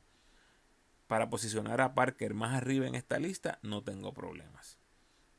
para 1.08 1.30
posicionar 1.30 1.82
a 1.82 1.96
Parker 1.96 2.34
más 2.34 2.56
arriba 2.56 2.88
en 2.88 2.96
esta 2.96 3.18
lista, 3.20 3.60
no 3.64 3.84
tengo 3.84 4.14
problemas. 4.14 4.78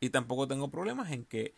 Y 0.01 0.11
tampoco 0.11 0.49
tengo 0.49 0.71
problemas 0.71 1.13
en 1.13 1.25
que 1.25 1.55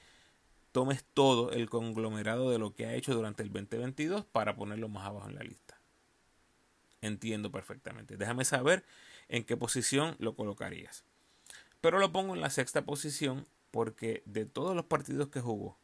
tomes 0.72 1.04
todo 1.14 1.52
el 1.52 1.70
conglomerado 1.70 2.50
de 2.50 2.58
lo 2.58 2.74
que 2.74 2.86
ha 2.86 2.94
hecho 2.94 3.14
durante 3.14 3.42
el 3.42 3.52
2022 3.52 4.24
para 4.24 4.56
ponerlo 4.56 4.88
más 4.88 5.06
abajo 5.06 5.28
en 5.28 5.36
la 5.36 5.42
lista. 5.42 5.78
Entiendo 7.00 7.50
perfectamente. 7.50 8.16
Déjame 8.16 8.44
saber 8.44 8.84
en 9.28 9.44
qué 9.44 9.56
posición 9.56 10.16
lo 10.18 10.34
colocarías. 10.34 11.04
Pero 11.80 11.98
lo 11.98 12.12
pongo 12.12 12.34
en 12.34 12.40
la 12.40 12.50
sexta 12.50 12.84
posición 12.84 13.46
porque 13.70 14.22
de 14.26 14.44
todos 14.44 14.76
los 14.76 14.84
partidos 14.84 15.28
que 15.28 15.40
jugó, 15.40 15.78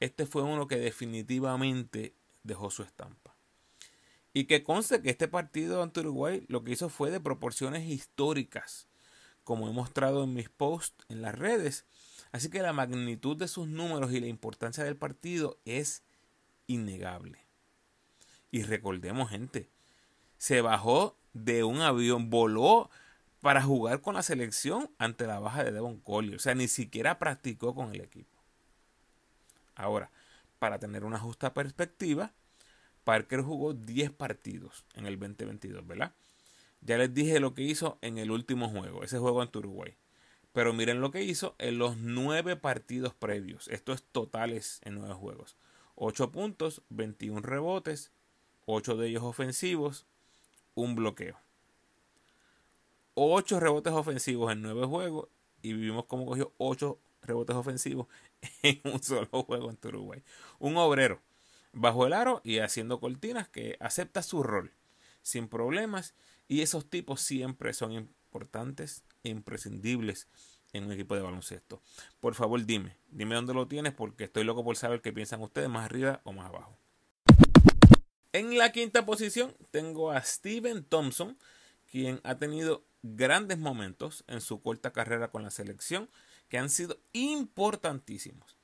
este 0.00 0.26
fue 0.26 0.42
uno 0.42 0.66
que 0.66 0.76
definitivamente 0.76 2.14
dejó 2.42 2.70
su 2.70 2.82
estampa. 2.82 3.34
Y 4.32 4.44
que 4.44 4.64
conste 4.64 5.00
que 5.00 5.10
este 5.10 5.28
partido 5.28 5.82
ante 5.82 6.00
Uruguay 6.00 6.44
lo 6.48 6.64
que 6.64 6.72
hizo 6.72 6.88
fue 6.88 7.10
de 7.10 7.20
proporciones 7.20 7.88
históricas, 7.88 8.88
como 9.44 9.68
he 9.68 9.72
mostrado 9.72 10.24
en 10.24 10.34
mis 10.34 10.48
posts 10.48 11.04
en 11.08 11.22
las 11.22 11.36
redes. 11.36 11.84
Así 12.32 12.50
que 12.50 12.62
la 12.62 12.72
magnitud 12.72 13.36
de 13.36 13.46
sus 13.46 13.68
números 13.68 14.12
y 14.12 14.20
la 14.20 14.26
importancia 14.26 14.82
del 14.82 14.96
partido 14.96 15.58
es 15.64 16.02
innegable. 16.66 17.38
Y 18.50 18.62
recordemos, 18.62 19.30
gente, 19.30 19.70
se 20.38 20.60
bajó 20.60 21.16
de 21.32 21.64
un 21.64 21.80
avión, 21.80 22.30
voló 22.30 22.90
para 23.40 23.62
jugar 23.62 24.00
con 24.00 24.14
la 24.14 24.22
selección 24.22 24.90
ante 24.98 25.26
la 25.26 25.38
baja 25.38 25.62
de 25.64 25.72
Devon 25.72 26.00
Collier. 26.00 26.36
O 26.36 26.38
sea, 26.38 26.54
ni 26.54 26.66
siquiera 26.66 27.18
practicó 27.18 27.74
con 27.74 27.94
el 27.94 28.00
equipo. 28.00 28.33
Ahora, 29.74 30.10
para 30.58 30.78
tener 30.78 31.04
una 31.04 31.18
justa 31.18 31.54
perspectiva, 31.54 32.32
Parker 33.04 33.42
jugó 33.42 33.74
10 33.74 34.10
partidos 34.12 34.84
en 34.94 35.06
el 35.06 35.18
2022, 35.18 35.86
¿verdad? 35.86 36.12
Ya 36.80 36.98
les 36.98 37.12
dije 37.14 37.40
lo 37.40 37.54
que 37.54 37.62
hizo 37.62 37.98
en 38.02 38.18
el 38.18 38.30
último 38.30 38.68
juego, 38.68 39.04
ese 39.04 39.18
juego 39.18 39.42
ante 39.42 39.58
Uruguay. 39.58 39.96
Pero 40.52 40.72
miren 40.72 41.00
lo 41.00 41.10
que 41.10 41.22
hizo 41.22 41.56
en 41.58 41.78
los 41.78 41.96
9 41.96 42.56
partidos 42.56 43.14
previos. 43.14 43.68
Esto 43.68 43.92
es 43.92 44.02
totales 44.02 44.80
en 44.84 44.94
9 44.94 45.14
juegos. 45.14 45.56
8 45.96 46.30
puntos, 46.30 46.82
21 46.90 47.40
rebotes, 47.40 48.12
8 48.66 48.96
de 48.96 49.08
ellos 49.08 49.22
ofensivos, 49.22 50.06
un 50.74 50.94
bloqueo. 50.94 51.36
8 53.14 53.60
rebotes 53.60 53.92
ofensivos 53.92 54.52
en 54.52 54.62
9 54.62 54.86
juegos 54.86 55.28
y 55.62 55.72
vimos 55.72 56.04
cómo 56.06 56.26
cogió 56.26 56.52
8 56.58 56.98
rebotes 57.26 57.56
ofensivos 57.56 58.06
en 58.62 58.80
un 58.84 59.02
solo 59.02 59.28
juego 59.44 59.70
ante 59.70 59.88
Uruguay. 59.88 60.22
Un 60.58 60.76
obrero 60.76 61.20
bajo 61.72 62.06
el 62.06 62.12
aro 62.12 62.40
y 62.44 62.58
haciendo 62.58 63.00
cortinas 63.00 63.48
que 63.48 63.76
acepta 63.80 64.22
su 64.22 64.42
rol 64.42 64.72
sin 65.22 65.48
problemas 65.48 66.14
y 66.48 66.60
esos 66.60 66.88
tipos 66.88 67.20
siempre 67.20 67.72
son 67.72 67.92
importantes 67.92 69.02
e 69.22 69.30
imprescindibles 69.30 70.28
en 70.72 70.84
un 70.84 70.92
equipo 70.92 71.14
de 71.14 71.22
baloncesto. 71.22 71.80
Por 72.20 72.34
favor, 72.34 72.64
dime, 72.64 72.96
dime 73.08 73.34
dónde 73.34 73.54
lo 73.54 73.66
tienes 73.66 73.94
porque 73.94 74.24
estoy 74.24 74.44
loco 74.44 74.64
por 74.64 74.76
saber 74.76 75.00
qué 75.00 75.12
piensan 75.12 75.40
ustedes 75.40 75.68
más 75.68 75.86
arriba 75.86 76.20
o 76.24 76.32
más 76.32 76.48
abajo. 76.48 76.76
En 78.32 78.58
la 78.58 78.72
quinta 78.72 79.06
posición 79.06 79.54
tengo 79.70 80.10
a 80.10 80.20
Steven 80.20 80.84
Thompson, 80.84 81.38
quien 81.90 82.20
ha 82.24 82.36
tenido 82.36 82.84
grandes 83.02 83.58
momentos 83.58 84.24
en 84.26 84.40
su 84.40 84.60
corta 84.60 84.92
carrera 84.92 85.30
con 85.30 85.44
la 85.44 85.50
selección 85.50 86.10
que 86.48 86.58
han 86.58 86.70
sido 86.70 86.98
importantísimos. 87.12 88.56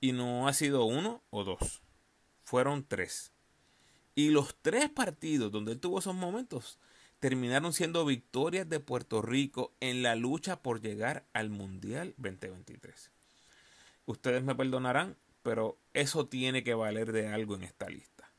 Y 0.00 0.12
no 0.12 0.48
ha 0.48 0.52
sido 0.52 0.84
uno 0.84 1.22
o 1.30 1.44
dos 1.44 1.84
fueron 2.44 2.84
tres. 2.86 3.32
Y 4.14 4.30
los 4.30 4.54
tres 4.62 4.88
partidos 4.88 5.50
donde 5.50 5.72
él 5.72 5.80
tuvo 5.80 5.98
esos 5.98 6.14
momentos 6.14 6.78
terminaron 7.18 7.72
siendo 7.72 8.04
victorias 8.04 8.68
de 8.68 8.80
Puerto 8.80 9.22
Rico 9.22 9.72
en 9.80 10.02
la 10.02 10.14
lucha 10.14 10.62
por 10.62 10.80
llegar 10.80 11.24
al 11.32 11.50
Mundial 11.50 12.14
2023. 12.18 13.10
Ustedes 14.06 14.44
me 14.44 14.54
perdonarán, 14.54 15.16
pero 15.42 15.78
eso 15.94 16.26
tiene 16.26 16.62
que 16.62 16.74
valer 16.74 17.12
de 17.12 17.28
algo 17.28 17.56
en 17.56 17.64
esta 17.64 17.88
lista. 17.88 18.30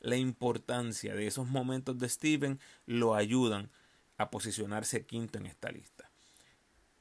La 0.00 0.16
importancia 0.16 1.14
de 1.14 1.26
esos 1.26 1.46
momentos 1.46 1.98
de 1.98 2.08
Steven 2.08 2.60
lo 2.84 3.14
ayudan 3.14 3.70
a 4.18 4.30
posicionarse 4.30 5.06
quinto 5.06 5.38
en 5.38 5.46
esta 5.46 5.70
lista. 5.70 6.03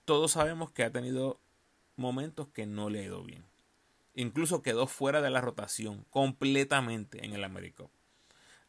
Todos 0.05 0.33
sabemos 0.33 0.69
que 0.71 0.83
ha 0.83 0.91
tenido 0.91 1.39
momentos 1.95 2.49
que 2.49 2.65
no 2.65 2.89
le 2.89 2.99
ha 2.99 3.03
ido 3.03 3.23
bien. 3.23 3.45
Incluso 4.15 4.61
quedó 4.61 4.85
fuera 4.85 5.21
de 5.21 5.29
la 5.29 5.39
rotación 5.39 6.05
completamente 6.09 7.25
en 7.25 7.33
el 7.33 7.43
América. 7.43 7.85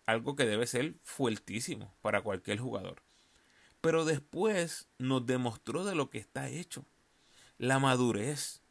Algo 0.07 0.37
que 0.37 0.47
debe 0.47 0.67
ser 0.67 0.95
fuertísimo 1.03 1.93
para 2.03 2.23
cualquier 2.23 2.59
jugador. 2.59 3.03
Pero 3.81 4.05
después 4.05 4.89
nos 4.99 5.27
demostró 5.27 5.85
de 5.85 5.95
lo 5.95 6.09
que 6.09 6.19
está 6.19 6.49
hecho. 6.49 6.85
La 7.59 7.79
madurez, 7.79 8.63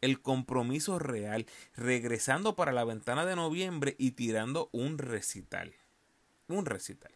el 0.00 0.20
compromiso 0.20 0.98
real, 0.98 1.46
regresando 1.74 2.54
para 2.54 2.72
la 2.72 2.84
ventana 2.84 3.26
de 3.26 3.36
noviembre 3.36 3.96
y 3.98 4.12
tirando 4.12 4.68
un 4.72 4.98
recital. 4.98 5.74
Un 6.46 6.66
recital. 6.66 7.12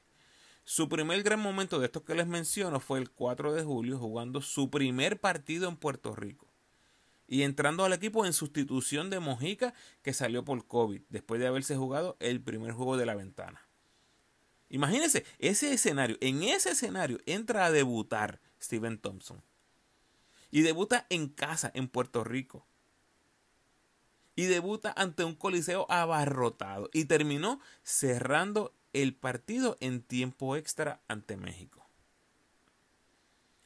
Su 0.69 0.89
primer 0.89 1.23
gran 1.23 1.39
momento 1.39 1.79
de 1.79 1.87
estos 1.87 2.03
que 2.03 2.17
les 2.17 2.27
menciono 2.27 2.81
fue 2.81 2.99
el 2.99 3.09
4 3.09 3.55
de 3.55 3.63
julio 3.63 4.01
jugando 4.01 4.43
su 4.43 4.69
primer 4.69 5.21
partido 5.21 5.69
en 5.69 5.77
Puerto 5.77 6.17
Rico 6.17 6.49
y 7.29 7.43
entrando 7.43 7.85
al 7.85 7.93
equipo 7.93 8.27
en 8.27 8.33
sustitución 8.33 9.09
de 9.09 9.21
Mojica 9.21 9.75
que 10.03 10.13
salió 10.13 10.45
por 10.45 10.67
COVID 10.67 11.03
después 11.09 11.41
de 11.41 11.47
haberse 11.47 11.77
jugado 11.77 12.17
el 12.19 12.41
primer 12.41 12.73
juego 12.73 12.97
de 12.97 13.07
la 13.07 13.15
ventana. 13.15 13.65
Imagínense 14.69 15.25
ese 15.39 15.73
escenario, 15.73 16.19
en 16.21 16.43
ese 16.43 16.71
escenario 16.71 17.21
entra 17.27 17.67
a 17.67 17.71
debutar 17.71 18.41
Steven 18.61 18.99
Thompson 18.99 19.41
y 20.51 20.63
debuta 20.63 21.07
en 21.11 21.29
casa 21.29 21.71
en 21.75 21.87
Puerto 21.87 22.25
Rico 22.25 22.67
y 24.35 24.47
debuta 24.47 24.93
ante 24.97 25.23
un 25.23 25.37
coliseo 25.37 25.87
abarrotado 25.89 26.91
y 26.93 27.05
terminó 27.05 27.61
cerrando 27.85 28.75
el 29.03 29.15
partido 29.15 29.77
en 29.81 30.01
tiempo 30.01 30.57
extra 30.57 31.03
ante 31.07 31.37
México. 31.37 31.87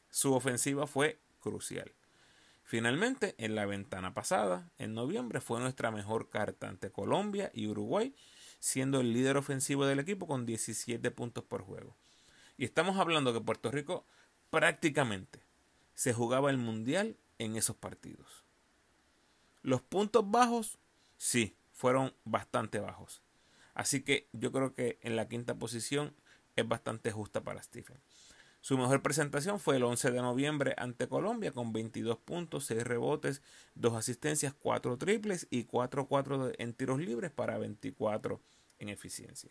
Su 0.09 0.33
ofensiva 0.33 0.87
fue 0.87 1.21
crucial. 1.39 1.93
Finalmente, 2.65 3.35
en 3.37 3.55
la 3.55 3.65
ventana 3.65 4.13
pasada, 4.13 4.69
en 4.77 4.93
noviembre, 4.93 5.39
fue 5.39 5.61
nuestra 5.61 5.89
mejor 5.89 6.27
carta 6.27 6.67
ante 6.67 6.91
Colombia 6.91 7.49
y 7.53 7.67
Uruguay, 7.67 8.13
siendo 8.59 8.99
el 8.99 9.13
líder 9.13 9.37
ofensivo 9.37 9.85
del 9.85 9.99
equipo 9.99 10.27
con 10.27 10.45
17 10.45 11.09
puntos 11.11 11.45
por 11.45 11.61
juego. 11.61 11.95
Y 12.57 12.65
estamos 12.65 12.97
hablando 12.97 13.31
que 13.31 13.39
Puerto 13.39 13.71
Rico 13.71 14.05
prácticamente 14.49 15.39
se 15.93 16.11
jugaba 16.11 16.49
el 16.49 16.57
Mundial 16.57 17.15
en 17.39 17.55
esos 17.55 17.77
partidos. 17.77 18.43
Los 19.61 19.81
puntos 19.81 20.29
bajos, 20.29 20.77
sí, 21.15 21.55
fueron 21.71 22.13
bastante 22.25 22.81
bajos. 22.81 23.21
Así 23.73 24.01
que 24.01 24.27
yo 24.33 24.51
creo 24.51 24.73
que 24.73 24.99
en 25.01 25.15
la 25.15 25.27
quinta 25.27 25.55
posición 25.55 26.13
es 26.55 26.67
bastante 26.67 27.11
justa 27.11 27.41
para 27.41 27.63
Stephen. 27.63 27.97
Su 28.63 28.77
mejor 28.77 29.01
presentación 29.01 29.59
fue 29.59 29.77
el 29.77 29.83
11 29.83 30.11
de 30.11 30.21
noviembre 30.21 30.75
ante 30.77 31.07
Colombia 31.07 31.51
con 31.51 31.73
22 31.73 32.19
puntos, 32.19 32.65
6 32.65 32.83
rebotes, 32.83 33.41
2 33.73 33.95
asistencias, 33.95 34.53
4 34.53 34.97
triples 34.97 35.47
y 35.49 35.65
4-4 35.65 36.53
en 36.59 36.73
tiros 36.73 36.99
libres 36.99 37.31
para 37.31 37.57
24 37.57 38.39
en 38.77 38.89
eficiencia. 38.89 39.49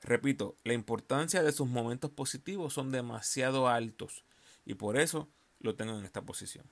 Repito, 0.00 0.56
la 0.64 0.72
importancia 0.72 1.42
de 1.42 1.52
sus 1.52 1.68
momentos 1.68 2.10
positivos 2.10 2.72
son 2.72 2.90
demasiado 2.90 3.68
altos 3.68 4.24
y 4.64 4.72
por 4.74 4.98
eso 4.98 5.28
lo 5.58 5.74
tengo 5.74 5.98
en 5.98 6.06
esta 6.06 6.22
posición. 6.22 6.64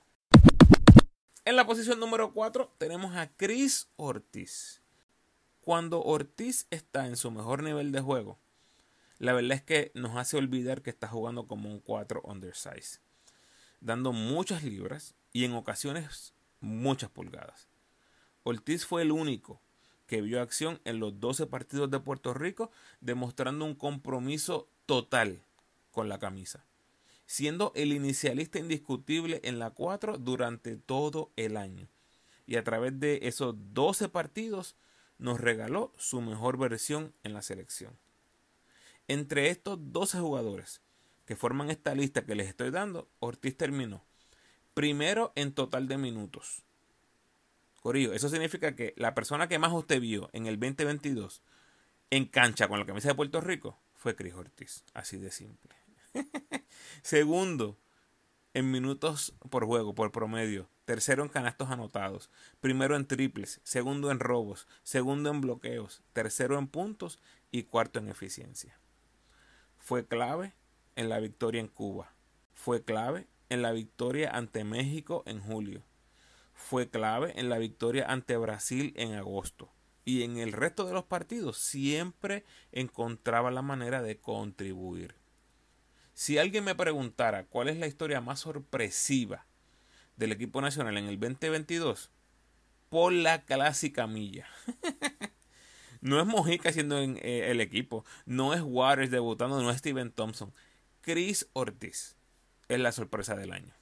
En 1.45 1.55
la 1.55 1.67
posición 1.67 1.99
número 1.99 2.33
4 2.33 2.73
tenemos 2.79 3.15
a 3.15 3.31
Chris 3.35 3.89
Ortiz. 3.95 4.81
Cuando 5.61 6.01
Ortiz 6.01 6.67
está 6.69 7.07
en 7.07 7.15
su 7.15 7.31
mejor 7.31 7.63
nivel 7.63 7.91
de 7.91 8.01
juego, 8.01 8.37
la 9.19 9.33
verdad 9.33 9.53
es 9.53 9.61
que 9.61 9.91
nos 9.93 10.15
hace 10.15 10.37
olvidar 10.37 10.81
que 10.81 10.89
está 10.89 11.07
jugando 11.07 11.45
como 11.47 11.69
un 11.69 11.79
4 11.79 12.21
undersize, 12.23 12.99
dando 13.81 14.13
muchas 14.13 14.63
libras 14.63 15.13
y 15.33 15.43
en 15.43 15.53
ocasiones 15.53 16.33
muchas 16.61 17.09
pulgadas. 17.09 17.67
Ortiz 18.43 18.85
fue 18.85 19.01
el 19.01 19.11
único 19.11 19.59
que 20.07 20.21
vio 20.21 20.41
acción 20.41 20.79
en 20.85 20.99
los 20.99 21.19
12 21.19 21.45
partidos 21.45 21.91
de 21.91 21.99
Puerto 21.99 22.33
Rico, 22.33 22.71
demostrando 23.01 23.65
un 23.65 23.75
compromiso 23.75 24.67
total 24.85 25.43
con 25.91 26.09
la 26.09 26.17
camisa. 26.17 26.65
siendo 27.29 27.71
el 27.75 27.93
inicialista 27.93 28.57
indiscutible 28.57 29.39
en 29.43 29.59
la 29.59 29.69
4 29.69 30.17
durante 30.17 30.77
todo 30.77 31.29
el 31.35 31.57
año. 31.57 31.87
Y 32.47 32.55
a 32.55 32.63
través 32.63 32.99
de 32.99 33.19
esos 33.21 33.53
12 33.75 34.09
partidos 34.09 34.75
nos 35.19 35.39
regaló 35.39 35.93
su 35.97 36.21
mejor 36.21 36.57
versión 36.57 37.13
en 37.23 37.33
la 37.33 37.41
selección. 37.41 37.97
Entre 39.07 39.49
estos 39.49 39.77
12 39.91 40.19
jugadores 40.19 40.81
que 41.25 41.35
forman 41.35 41.69
esta 41.69 41.93
lista 41.93 42.25
que 42.25 42.35
les 42.35 42.47
estoy 42.47 42.71
dando, 42.71 43.07
Ortiz 43.19 43.55
terminó 43.55 44.03
primero 44.73 45.33
en 45.35 45.53
total 45.53 45.87
de 45.87 45.97
minutos. 45.97 46.63
Corillo, 47.81 48.13
eso 48.13 48.29
significa 48.29 48.75
que 48.75 48.93
la 48.97 49.13
persona 49.13 49.47
que 49.47 49.59
más 49.59 49.73
usted 49.73 49.99
vio 49.99 50.29
en 50.33 50.47
el 50.47 50.59
2022 50.59 51.41
en 52.11 52.25
cancha 52.25 52.67
con 52.67 52.79
la 52.79 52.85
camisa 52.85 53.09
de 53.09 53.15
Puerto 53.15 53.41
Rico 53.41 53.77
fue 53.95 54.15
Cris 54.15 54.33
Ortiz. 54.33 54.83
Así 54.93 55.17
de 55.17 55.31
simple. 55.31 55.75
Segundo, 57.01 57.77
en 58.53 58.71
minutos 58.71 59.33
por 59.49 59.65
juego, 59.65 59.93
por 59.93 60.11
promedio. 60.11 60.69
Tercero 60.85 61.23
en 61.23 61.29
canastos 61.29 61.69
anotados. 61.69 62.31
Primero 62.61 62.95
en 62.95 63.05
triples. 63.05 63.61
Segundo 63.63 64.11
en 64.11 64.19
robos. 64.19 64.67
Segundo 64.83 65.29
en 65.29 65.41
bloqueos. 65.41 66.01
Tercero 66.13 66.57
en 66.57 66.67
puntos. 66.67 67.19
Y 67.51 67.63
cuarto 67.63 67.99
en 67.99 68.09
eficiencia. 68.09 68.79
Fue 69.77 70.05
clave 70.05 70.53
en 70.95 71.09
la 71.09 71.19
victoria 71.19 71.61
en 71.61 71.67
Cuba. 71.67 72.13
Fue 72.53 72.83
clave 72.83 73.27
en 73.49 73.61
la 73.61 73.71
victoria 73.71 74.29
ante 74.31 74.63
México 74.63 75.23
en 75.25 75.39
julio. 75.41 75.83
Fue 76.53 76.89
clave 76.89 77.33
en 77.39 77.49
la 77.49 77.57
victoria 77.57 78.05
ante 78.07 78.37
Brasil 78.37 78.93
en 78.97 79.13
agosto. 79.13 79.71
Y 80.05 80.23
en 80.23 80.37
el 80.37 80.51
resto 80.51 80.85
de 80.85 80.93
los 80.93 81.05
partidos 81.05 81.57
siempre 81.57 82.43
encontraba 82.71 83.51
la 83.51 83.61
manera 83.61 84.01
de 84.01 84.19
contribuir. 84.19 85.15
Si 86.19 86.37
alguien 86.37 86.65
me 86.65 86.75
preguntara 86.75 87.45
cuál 87.45 87.69
es 87.69 87.77
la 87.77 87.87
historia 87.87 88.19
más 88.19 88.41
sorpresiva 88.41 89.45
del 90.17 90.33
equipo 90.33 90.59
nacional 90.59 90.97
en 90.97 91.05
el 91.05 91.17
2022, 91.17 92.11
por 92.89 93.13
la 93.13 93.45
clásica 93.45 94.05
milla. 94.05 94.45
no 96.01 96.19
es 96.19 96.25
Mojica 96.25 96.73
siendo 96.73 96.99
eh, 96.99 97.51
el 97.51 97.61
equipo, 97.61 98.03
no 98.25 98.53
es 98.53 98.59
Waters 98.61 99.11
debutando, 99.11 99.61
no 99.61 99.71
es 99.71 99.77
Steven 99.77 100.11
Thompson. 100.11 100.53
Chris 100.99 101.47
Ortiz 101.53 102.17
es 102.67 102.79
la 102.81 102.91
sorpresa 102.91 103.37
del 103.37 103.53
año. 103.53 103.73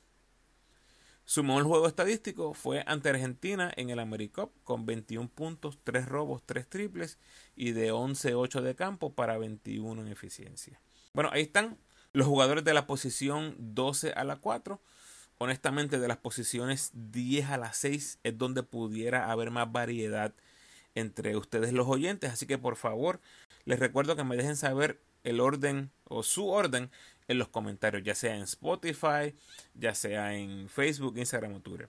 Su 1.26 1.44
mejor 1.44 1.64
juego 1.64 1.88
estadístico 1.88 2.54
fue 2.54 2.84
ante 2.86 3.10
Argentina 3.10 3.74
en 3.76 3.90
el 3.90 3.98
AmeriCup 3.98 4.52
con 4.64 4.86
21 4.86 5.28
puntos, 5.30 5.80
3 5.84 6.06
robos, 6.06 6.44
3 6.46 6.70
triples 6.70 7.18
y 7.56 7.72
de 7.72 7.92
11-8 7.92 8.62
de 8.62 8.76
campo 8.76 9.16
para 9.16 9.40
21 9.40 10.04
en 10.04 10.08
eficiencia. 10.10 10.80
Bueno, 11.14 11.32
ahí 11.34 11.42
están 11.42 11.80
los 12.18 12.26
jugadores 12.26 12.64
de 12.64 12.74
la 12.74 12.88
posición 12.88 13.56
12 13.60 14.14
a 14.14 14.24
la 14.24 14.38
4. 14.38 14.82
Honestamente, 15.38 16.00
de 16.00 16.08
las 16.08 16.18
posiciones 16.18 16.90
10 16.96 17.52
a 17.52 17.58
la 17.58 17.74
6 17.74 18.18
es 18.24 18.38
donde 18.40 18.64
pudiera 18.64 19.32
haber 19.32 19.52
más 19.52 19.72
variedad 19.72 20.34
entre 20.96 21.38
ustedes 21.38 21.74
los 21.74 21.88
oyentes. 21.88 22.32
Así 22.32 22.48
que 22.48 22.58
por 22.58 22.76
favor, 22.76 23.22
les 23.66 23.78
recuerdo 23.78 24.16
que 24.16 24.24
me 24.24 24.36
dejen 24.36 24.56
saber 24.56 25.00
el 25.24 25.40
orden 25.40 25.92
o 26.06 26.24
su 26.24 26.48
orden 26.48 26.90
en 27.28 27.38
los 27.38 27.50
comentarios, 27.50 28.02
ya 28.04 28.16
sea 28.16 28.36
en 28.36 28.42
Spotify, 28.42 29.36
ya 29.76 29.94
sea 29.94 30.34
en 30.34 30.70
Facebook, 30.70 31.20
Instagram 31.20 31.54
o 31.54 31.60
Twitter. 31.60 31.88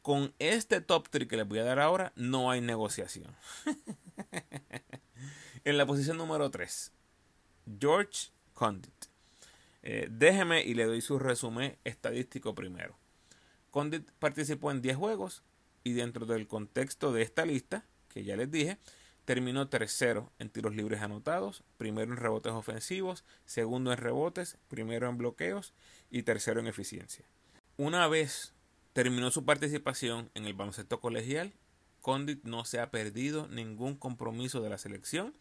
Con 0.00 0.32
este 0.38 0.80
top 0.80 1.10
3 1.10 1.28
que 1.28 1.36
les 1.36 1.46
voy 1.46 1.58
a 1.58 1.64
dar 1.64 1.78
ahora, 1.78 2.14
no 2.16 2.50
hay 2.50 2.62
negociación. 2.62 3.36
en 5.64 5.76
la 5.76 5.84
posición 5.84 6.16
número 6.16 6.50
3, 6.50 6.90
George 7.78 8.30
Condit. 8.54 8.94
Eh, 9.82 10.08
déjeme 10.10 10.64
y 10.64 10.74
le 10.74 10.84
doy 10.84 11.00
su 11.00 11.18
resumen 11.18 11.76
estadístico 11.84 12.54
primero. 12.54 12.96
Condit 13.70 14.10
participó 14.18 14.70
en 14.70 14.80
10 14.80 14.96
juegos 14.96 15.42
y 15.82 15.92
dentro 15.92 16.24
del 16.24 16.46
contexto 16.46 17.12
de 17.12 17.22
esta 17.22 17.44
lista, 17.44 17.84
que 18.08 18.24
ya 18.24 18.36
les 18.36 18.50
dije, 18.50 18.78
Terminó 19.24 19.68
tercero 19.68 20.30
en 20.38 20.50
tiros 20.50 20.74
libres 20.74 21.00
anotados, 21.00 21.62
primero 21.78 22.12
en 22.12 22.18
rebotes 22.18 22.52
ofensivos, 22.52 23.24
segundo 23.46 23.90
en 23.90 23.98
rebotes, 23.98 24.58
primero 24.68 25.08
en 25.08 25.16
bloqueos 25.16 25.72
y 26.10 26.24
tercero 26.24 26.60
en 26.60 26.66
eficiencia. 26.66 27.24
Una 27.78 28.06
vez 28.06 28.52
terminó 28.92 29.30
su 29.30 29.46
participación 29.46 30.30
en 30.34 30.44
el 30.44 30.52
baloncesto 30.52 31.00
colegial, 31.00 31.54
Condit 32.02 32.44
no 32.44 32.66
se 32.66 32.80
ha 32.80 32.90
perdido 32.90 33.48
ningún 33.48 33.96
compromiso 33.96 34.60
de 34.60 34.68
la 34.68 34.76
selección 34.76 35.34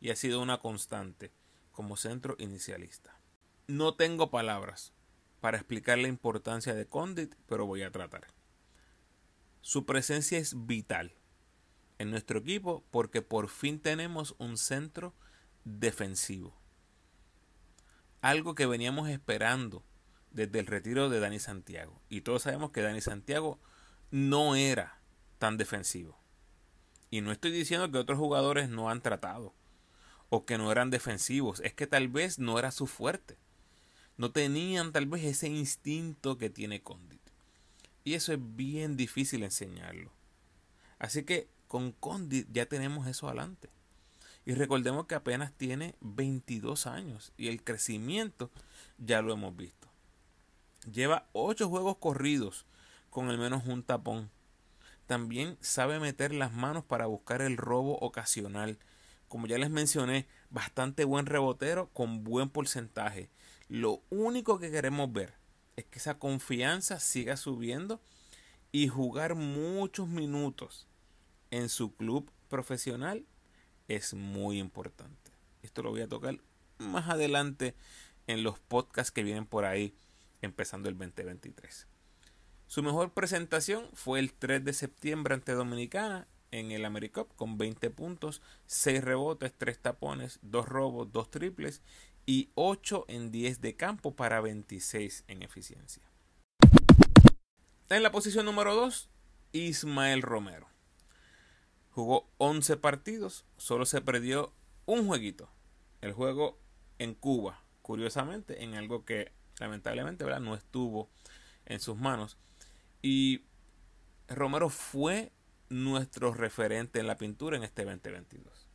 y 0.00 0.10
ha 0.10 0.16
sido 0.16 0.42
una 0.42 0.58
constante 0.58 1.30
como 1.78 1.96
centro 1.96 2.34
inicialista. 2.40 3.20
No 3.68 3.94
tengo 3.94 4.32
palabras 4.32 4.92
para 5.40 5.58
explicar 5.58 5.96
la 5.96 6.08
importancia 6.08 6.74
de 6.74 6.88
Condit, 6.88 7.36
pero 7.46 7.66
voy 7.66 7.82
a 7.82 7.92
tratar. 7.92 8.26
Su 9.60 9.86
presencia 9.86 10.38
es 10.38 10.66
vital 10.66 11.14
en 11.98 12.10
nuestro 12.10 12.40
equipo 12.40 12.82
porque 12.90 13.22
por 13.22 13.48
fin 13.48 13.78
tenemos 13.78 14.34
un 14.38 14.56
centro 14.56 15.14
defensivo. 15.62 16.52
Algo 18.22 18.56
que 18.56 18.66
veníamos 18.66 19.08
esperando 19.08 19.84
desde 20.32 20.58
el 20.58 20.66
retiro 20.66 21.08
de 21.08 21.20
Dani 21.20 21.38
Santiago. 21.38 22.02
Y 22.08 22.22
todos 22.22 22.42
sabemos 22.42 22.72
que 22.72 22.82
Dani 22.82 23.00
Santiago 23.00 23.60
no 24.10 24.56
era 24.56 24.98
tan 25.38 25.56
defensivo. 25.56 26.18
Y 27.08 27.20
no 27.20 27.30
estoy 27.30 27.52
diciendo 27.52 27.88
que 27.92 27.98
otros 27.98 28.18
jugadores 28.18 28.68
no 28.68 28.90
han 28.90 29.00
tratado 29.00 29.54
o 30.30 30.44
que 30.44 30.58
no 30.58 30.70
eran 30.72 30.90
defensivos. 30.90 31.60
Es 31.60 31.74
que 31.74 31.86
tal 31.86 32.08
vez 32.08 32.38
no 32.38 32.58
era 32.58 32.70
su 32.70 32.86
fuerte. 32.86 33.36
No 34.16 34.32
tenían 34.32 34.92
tal 34.92 35.06
vez 35.06 35.24
ese 35.24 35.48
instinto 35.48 36.38
que 36.38 36.50
tiene 36.50 36.82
Condit. 36.82 37.20
Y 38.04 38.14
eso 38.14 38.32
es 38.32 38.38
bien 38.40 38.96
difícil 38.96 39.42
enseñarlo. 39.42 40.10
Así 40.98 41.22
que 41.22 41.48
con 41.68 41.92
Condit 41.92 42.48
ya 42.50 42.66
tenemos 42.66 43.06
eso 43.06 43.28
adelante. 43.28 43.68
Y 44.44 44.54
recordemos 44.54 45.06
que 45.06 45.14
apenas 45.14 45.52
tiene 45.52 45.94
22 46.00 46.86
años 46.86 47.32
y 47.36 47.48
el 47.48 47.62
crecimiento 47.62 48.50
ya 48.96 49.20
lo 49.20 49.32
hemos 49.34 49.54
visto. 49.54 49.88
Lleva 50.90 51.28
8 51.32 51.68
juegos 51.68 51.98
corridos 51.98 52.64
con 53.10 53.28
al 53.28 53.38
menos 53.38 53.66
un 53.66 53.82
tapón. 53.82 54.30
También 55.06 55.58
sabe 55.60 56.00
meter 56.00 56.32
las 56.32 56.52
manos 56.52 56.84
para 56.84 57.06
buscar 57.06 57.42
el 57.42 57.56
robo 57.56 57.98
ocasional. 57.98 58.78
Como 59.28 59.46
ya 59.46 59.58
les 59.58 59.70
mencioné, 59.70 60.26
bastante 60.50 61.04
buen 61.04 61.26
rebotero 61.26 61.90
con 61.92 62.24
buen 62.24 62.48
porcentaje. 62.48 63.30
Lo 63.68 64.02
único 64.10 64.58
que 64.58 64.70
queremos 64.70 65.12
ver 65.12 65.34
es 65.76 65.84
que 65.84 65.98
esa 65.98 66.18
confianza 66.18 66.98
siga 66.98 67.36
subiendo 67.36 68.00
y 68.72 68.88
jugar 68.88 69.34
muchos 69.34 70.08
minutos 70.08 70.86
en 71.50 71.68
su 71.68 71.94
club 71.94 72.30
profesional 72.48 73.24
es 73.86 74.14
muy 74.14 74.58
importante. 74.58 75.30
Esto 75.62 75.82
lo 75.82 75.90
voy 75.90 76.02
a 76.02 76.08
tocar 76.08 76.38
más 76.78 77.08
adelante 77.08 77.74
en 78.26 78.42
los 78.42 78.58
podcasts 78.58 79.10
que 79.10 79.22
vienen 79.22 79.46
por 79.46 79.64
ahí 79.64 79.94
empezando 80.42 80.88
el 80.88 80.96
2023. 80.96 81.86
Su 82.66 82.82
mejor 82.82 83.12
presentación 83.12 83.88
fue 83.94 84.20
el 84.20 84.32
3 84.32 84.64
de 84.64 84.72
septiembre 84.72 85.34
ante 85.34 85.52
Dominicana 85.52 86.26
en 86.50 86.72
el 86.72 86.84
AmeriCup 86.84 87.34
con 87.36 87.58
20 87.58 87.90
puntos, 87.90 88.42
6 88.66 89.02
rebotes, 89.02 89.52
3 89.56 89.78
tapones, 89.78 90.38
2 90.42 90.66
robos, 90.66 91.12
2 91.12 91.30
triples 91.30 91.82
y 92.26 92.50
8 92.54 93.06
en 93.08 93.30
10 93.30 93.60
de 93.60 93.76
campo 93.76 94.14
para 94.14 94.40
26 94.40 95.24
en 95.28 95.42
eficiencia. 95.42 96.02
En 97.88 98.02
la 98.02 98.12
posición 98.12 98.44
número 98.44 98.74
2, 98.74 99.08
Ismael 99.52 100.22
Romero. 100.22 100.68
Jugó 101.90 102.28
11 102.36 102.76
partidos, 102.76 103.46
solo 103.56 103.86
se 103.86 104.00
perdió 104.00 104.52
un 104.84 105.06
jueguito. 105.06 105.48
El 106.00 106.12
juego 106.12 106.58
en 106.98 107.14
Cuba, 107.14 107.62
curiosamente, 107.82 108.62
en 108.62 108.74
algo 108.74 109.04
que 109.04 109.32
lamentablemente 109.58 110.24
¿verdad? 110.24 110.40
no 110.40 110.54
estuvo 110.54 111.08
en 111.66 111.80
sus 111.80 111.96
manos. 111.96 112.36
Y 113.02 113.42
Romero 114.28 114.68
fue 114.68 115.32
nuestro 115.68 116.32
referente 116.32 117.00
en 117.00 117.06
la 117.06 117.16
pintura 117.16 117.56
en 117.56 117.62
este 117.62 117.84
2022. 117.84 118.68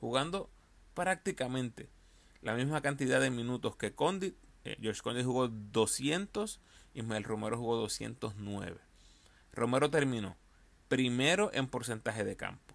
Jugando 0.00 0.50
prácticamente 0.94 1.88
la 2.42 2.54
misma 2.54 2.80
cantidad 2.80 3.20
de 3.20 3.30
minutos 3.30 3.76
que 3.76 3.94
Condit. 3.94 4.36
Eh, 4.64 4.76
George 4.80 5.02
Condit 5.02 5.24
jugó 5.24 5.48
200, 5.48 6.60
Ismael 6.94 7.24
Romero 7.24 7.58
jugó 7.58 7.76
209. 7.76 8.80
Romero 9.52 9.90
terminó 9.90 10.36
primero 10.88 11.50
en 11.52 11.66
porcentaje 11.66 12.24
de 12.24 12.36
campo, 12.36 12.74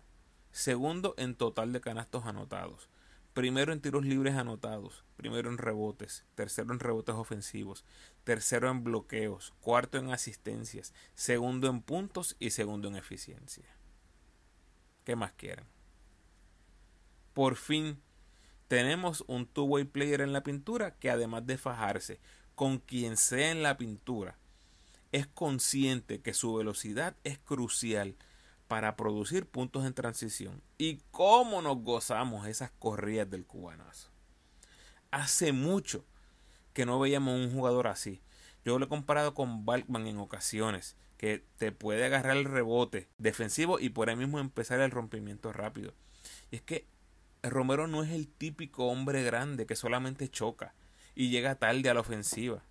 segundo 0.51 1.13
en 1.17 1.35
total 1.35 1.71
de 1.71 1.79
canastos 1.79 2.25
anotados, 2.25 2.89
primero 3.33 3.71
en 3.71 3.81
tiros 3.81 4.05
libres 4.05 4.35
anotados, 4.35 5.05
primero 5.15 5.49
en 5.49 5.57
rebotes, 5.57 6.25
tercero 6.35 6.73
en 6.73 6.79
rebotes 6.79 7.15
ofensivos, 7.15 7.85
tercero 8.23 8.69
en 8.69 8.83
bloqueos, 8.83 9.53
cuarto 9.61 9.97
en 9.97 10.11
asistencias, 10.11 10.93
segundo 11.13 11.69
en 11.69 11.81
puntos 11.81 12.35
y 12.39 12.51
segundo 12.51 12.87
en 12.87 12.95
eficiencia. 12.95 13.65
¿Qué 15.03 15.15
más 15.15 15.33
quieren? 15.33 15.65
Por 17.33 17.55
fin 17.55 18.01
tenemos 18.67 19.23
un 19.27 19.45
two-way 19.47 19.85
player 19.85 20.21
en 20.21 20.33
la 20.33 20.43
pintura 20.43 20.95
que 20.95 21.09
además 21.09 21.45
de 21.45 21.57
fajarse 21.57 22.19
con 22.55 22.79
quien 22.79 23.17
sea 23.17 23.51
en 23.51 23.63
la 23.63 23.77
pintura, 23.77 24.37
es 25.11 25.27
consciente 25.27 26.21
que 26.21 26.33
su 26.33 26.53
velocidad 26.53 27.15
es 27.23 27.37
crucial 27.39 28.15
para 28.67 28.95
producir 28.95 29.45
puntos 29.45 29.85
en 29.85 29.93
transición. 29.93 30.61
Y 30.77 31.01
cómo 31.11 31.61
nos 31.61 31.77
gozamos 31.79 32.47
esas 32.47 32.71
corridas 32.71 33.29
del 33.29 33.45
cubanazo. 33.45 34.09
Hace 35.11 35.51
mucho 35.51 36.05
que 36.73 36.85
no 36.85 36.99
veíamos 36.99 37.35
un 37.35 37.51
jugador 37.51 37.87
así. 37.87 38.21
Yo 38.63 38.77
lo 38.77 38.85
he 38.85 38.89
comparado 38.89 39.33
con 39.33 39.65
Balkman 39.65 40.07
en 40.07 40.17
ocasiones, 40.17 40.95
que 41.17 41.43
te 41.57 41.71
puede 41.71 42.05
agarrar 42.05 42.37
el 42.37 42.45
rebote 42.45 43.09
defensivo 43.17 43.79
y 43.79 43.89
por 43.89 44.09
ahí 44.09 44.15
mismo 44.15 44.39
empezar 44.39 44.79
el 44.81 44.91
rompimiento 44.91 45.51
rápido. 45.53 45.93
Y 46.51 46.57
es 46.57 46.61
que 46.61 46.87
Romero 47.43 47.87
no 47.87 48.03
es 48.03 48.11
el 48.11 48.27
típico 48.27 48.85
hombre 48.85 49.23
grande 49.23 49.65
que 49.65 49.75
solamente 49.75 50.29
choca 50.29 50.75
y 51.15 51.29
llega 51.29 51.55
tarde 51.55 51.89
a 51.89 51.93
la 51.93 52.01
ofensiva. 52.01 52.63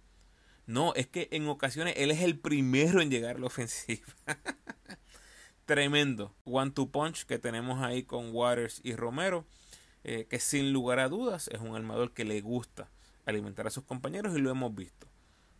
No, 0.66 0.94
es 0.94 1.08
que 1.08 1.28
en 1.32 1.48
ocasiones 1.48 1.94
él 1.96 2.12
es 2.12 2.20
el 2.20 2.38
primero 2.38 3.00
en 3.00 3.10
llegar 3.10 3.36
a 3.36 3.38
la 3.40 3.46
ofensiva. 3.46 4.06
Tremendo. 5.66 6.34
One 6.44 6.70
to 6.70 6.90
punch 6.90 7.24
que 7.24 7.38
tenemos 7.38 7.82
ahí 7.82 8.04
con 8.04 8.32
Waters 8.32 8.80
y 8.84 8.94
Romero, 8.94 9.44
eh, 10.04 10.26
que 10.28 10.38
sin 10.38 10.72
lugar 10.72 11.00
a 11.00 11.08
dudas 11.08 11.48
es 11.48 11.60
un 11.60 11.74
armador 11.74 12.12
que 12.12 12.24
le 12.24 12.40
gusta 12.40 12.88
alimentar 13.30 13.66
a 13.66 13.70
sus 13.70 13.84
compañeros 13.84 14.36
y 14.36 14.40
lo 14.40 14.50
hemos 14.50 14.74
visto. 14.74 15.08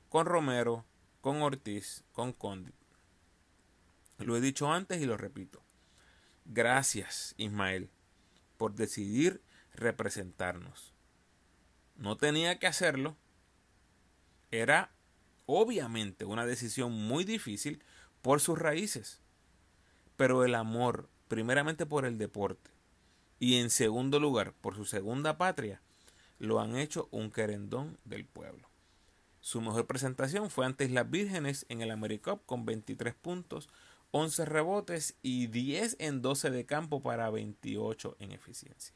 Con 0.08 0.26
Romero, 0.26 0.84
con 1.20 1.42
Ortiz, 1.42 2.04
con 2.12 2.32
Condit. 2.32 2.74
Lo 4.18 4.36
he 4.36 4.40
dicho 4.40 4.70
antes 4.70 5.00
y 5.00 5.06
lo 5.06 5.16
repito. 5.16 5.62
Gracias, 6.44 7.34
Ismael, 7.38 7.90
por 8.56 8.74
decidir 8.74 9.42
representarnos. 9.74 10.92
No 11.96 12.16
tenía 12.16 12.58
que 12.58 12.66
hacerlo. 12.66 13.16
Era 14.50 14.92
obviamente 15.46 16.24
una 16.24 16.46
decisión 16.46 16.92
muy 16.92 17.24
difícil 17.24 17.82
por 18.22 18.40
sus 18.40 18.58
raíces. 18.58 19.20
Pero 20.16 20.44
el 20.44 20.54
amor, 20.54 21.08
primeramente 21.28 21.86
por 21.86 22.04
el 22.04 22.18
deporte 22.18 22.70
y 23.38 23.56
en 23.56 23.70
segundo 23.70 24.20
lugar 24.20 24.52
por 24.52 24.76
su 24.76 24.84
segunda 24.84 25.38
patria, 25.38 25.80
lo 26.40 26.58
han 26.58 26.76
hecho 26.76 27.08
un 27.12 27.30
querendón 27.30 27.98
del 28.04 28.24
pueblo. 28.24 28.68
Su 29.40 29.60
mejor 29.60 29.86
presentación 29.86 30.50
fue 30.50 30.66
ante 30.66 30.88
las 30.88 31.08
Vírgenes 31.08 31.66
en 31.68 31.82
el 31.82 31.90
AmeriCup 31.92 32.44
con 32.46 32.66
23 32.66 33.14
puntos, 33.14 33.68
11 34.10 34.46
rebotes 34.46 35.16
y 35.22 35.46
10 35.46 35.96
en 36.00 36.20
12 36.22 36.50
de 36.50 36.66
campo 36.66 37.02
para 37.02 37.30
28 37.30 38.16
en 38.18 38.32
eficiencia. 38.32 38.94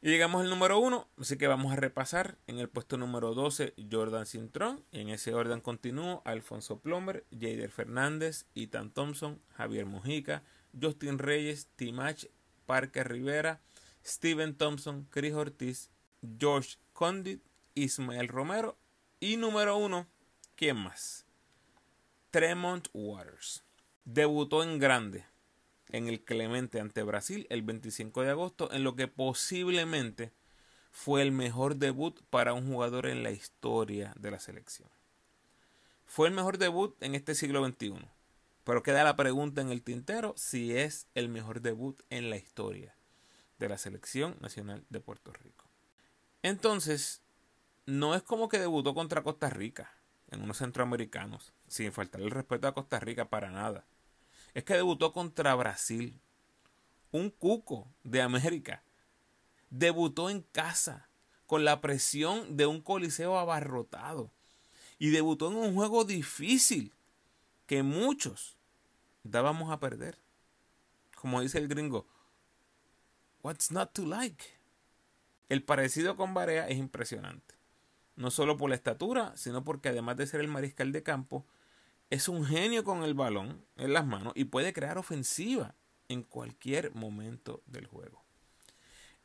Y 0.00 0.10
llegamos 0.10 0.42
al 0.42 0.50
número 0.50 0.78
1, 0.78 1.08
así 1.18 1.36
que 1.38 1.48
vamos 1.48 1.72
a 1.72 1.76
repasar. 1.76 2.36
En 2.46 2.58
el 2.58 2.68
puesto 2.68 2.96
número 2.96 3.34
12, 3.34 3.74
Jordan 3.90 4.26
Cintrón. 4.26 4.84
En 4.92 5.08
ese 5.08 5.34
orden 5.34 5.60
continúo, 5.60 6.22
Alfonso 6.24 6.78
Plomer, 6.78 7.24
Jader 7.32 7.70
Fernández, 7.70 8.46
Ethan 8.54 8.90
Thompson, 8.90 9.40
Javier 9.56 9.86
Mujica, 9.86 10.42
Justin 10.80 11.18
Reyes, 11.18 11.68
Timach, 11.76 12.26
Parker 12.66 13.08
Rivera, 13.08 13.60
Steven 14.06 14.54
Thompson, 14.54 15.06
Chris 15.10 15.32
Ortiz, 15.32 15.90
George 16.38 16.76
Condit, 16.92 17.42
Ismael 17.74 18.28
Romero. 18.28 18.76
Y 19.18 19.38
número 19.38 19.78
1, 19.78 20.06
¿quién 20.56 20.76
más? 20.76 21.24
Tremont 22.30 22.88
Waters. 22.92 23.64
Debutó 24.04 24.62
en 24.62 24.78
grande 24.78 25.24
en 25.88 26.08
el 26.08 26.22
Clemente 26.22 26.80
ante 26.80 27.02
Brasil 27.02 27.46
el 27.48 27.62
25 27.62 28.22
de 28.22 28.30
agosto 28.30 28.70
en 28.72 28.84
lo 28.84 28.94
que 28.94 29.08
posiblemente 29.08 30.32
fue 30.90 31.22
el 31.22 31.32
mejor 31.32 31.76
debut 31.76 32.20
para 32.28 32.52
un 32.52 32.66
jugador 32.66 33.06
en 33.06 33.22
la 33.22 33.30
historia 33.30 34.12
de 34.18 34.30
la 34.30 34.40
selección. 34.40 34.88
Fue 36.04 36.28
el 36.28 36.34
mejor 36.34 36.58
debut 36.58 36.94
en 37.02 37.14
este 37.14 37.34
siglo 37.34 37.66
XXI, 37.66 37.94
pero 38.64 38.82
queda 38.82 39.02
la 39.02 39.16
pregunta 39.16 39.62
en 39.62 39.70
el 39.70 39.82
tintero 39.82 40.34
si 40.36 40.76
es 40.76 41.06
el 41.14 41.30
mejor 41.30 41.62
debut 41.62 42.02
en 42.10 42.28
la 42.28 42.36
historia 42.36 42.94
de 43.64 43.70
la 43.70 43.78
selección 43.78 44.36
nacional 44.40 44.84
de 44.90 45.00
Puerto 45.00 45.32
Rico. 45.32 45.64
Entonces, 46.42 47.22
no 47.86 48.14
es 48.14 48.22
como 48.22 48.48
que 48.48 48.58
debutó 48.58 48.94
contra 48.94 49.22
Costa 49.22 49.48
Rica 49.48 49.90
en 50.30 50.42
unos 50.42 50.58
centroamericanos, 50.58 51.54
sin 51.66 51.92
faltar 51.92 52.20
el 52.20 52.30
respeto 52.30 52.68
a 52.68 52.74
Costa 52.74 53.00
Rica 53.00 53.30
para 53.30 53.50
nada. 53.50 53.86
Es 54.52 54.64
que 54.64 54.74
debutó 54.74 55.12
contra 55.12 55.54
Brasil, 55.54 56.20
un 57.10 57.30
cuco 57.30 57.88
de 58.02 58.20
América. 58.20 58.82
Debutó 59.70 60.28
en 60.28 60.42
casa, 60.42 61.08
con 61.46 61.64
la 61.64 61.80
presión 61.80 62.56
de 62.56 62.66
un 62.66 62.82
coliseo 62.82 63.38
abarrotado. 63.38 64.30
Y 64.98 65.10
debutó 65.10 65.50
en 65.50 65.56
un 65.56 65.74
juego 65.74 66.04
difícil 66.04 66.92
que 67.66 67.82
muchos 67.82 68.56
dábamos 69.22 69.72
a 69.72 69.80
perder. 69.80 70.18
Como 71.16 71.40
dice 71.40 71.58
el 71.58 71.68
gringo, 71.68 72.06
what's 73.44 73.70
not 73.70 73.92
to 73.92 74.04
like? 74.04 74.44
El 75.48 75.62
parecido 75.62 76.16
con 76.16 76.34
Barea 76.34 76.66
es 76.66 76.78
impresionante 76.78 77.54
no 78.16 78.30
solo 78.30 78.56
por 78.56 78.70
la 78.70 78.76
estatura, 78.76 79.36
sino 79.36 79.64
porque 79.64 79.88
además 79.88 80.16
de 80.16 80.26
ser 80.26 80.40
el 80.40 80.48
mariscal 80.48 80.92
de 80.92 81.02
campo, 81.02 81.44
es 82.10 82.28
un 82.28 82.44
genio 82.44 82.84
con 82.84 83.02
el 83.02 83.14
balón 83.14 83.64
en 83.76 83.92
las 83.92 84.06
manos 84.06 84.32
y 84.36 84.44
puede 84.44 84.72
crear 84.72 84.98
ofensiva 84.98 85.74
en 86.08 86.22
cualquier 86.22 86.94
momento 86.94 87.62
del 87.66 87.86
juego. 87.86 88.22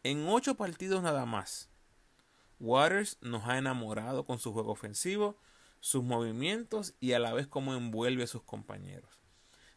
En 0.04 0.28
ocho 0.28 0.56
partidos 0.56 1.04
nada 1.04 1.26
más, 1.26 1.70
Waters 2.60 3.18
nos 3.22 3.46
ha 3.48 3.58
enamorado 3.58 4.26
con 4.26 4.40
su 4.40 4.54
juego 4.54 4.72
ofensivo, 4.72 5.38
sus 5.82 6.04
movimientos 6.04 6.94
y 7.00 7.14
a 7.14 7.20
la 7.20 7.34
vez 7.34 7.48
cómo 7.48 7.74
envuelve 7.74 8.24
a 8.24 8.28
sus 8.28 8.44
compañeros. 8.44 9.20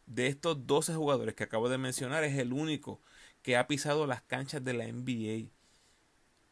De 0.06 0.26
estos 0.26 0.66
12 0.66 0.94
jugadores 0.94 1.34
que 1.34 1.44
acabo 1.44 1.68
de 1.68 1.78
mencionar, 1.78 2.24
es 2.24 2.38
el 2.38 2.52
único 2.52 3.00
que 3.42 3.56
ha 3.56 3.66
pisado 3.66 4.06
las 4.06 4.22
canchas 4.22 4.64
de 4.64 4.72
la 4.72 4.86
NBA 4.86 5.50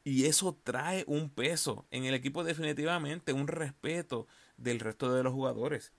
y 0.02 0.24
eso 0.26 0.58
trae 0.62 1.04
un 1.06 1.30
peso 1.30 1.86
en 1.90 2.04
el 2.04 2.14
equipo 2.14 2.42
definitivamente, 2.42 3.32
un 3.32 3.46
respeto 3.46 4.26
del 4.56 4.80
resto 4.80 5.12
de 5.12 5.22
los 5.22 5.32
jugadores. 5.32 5.92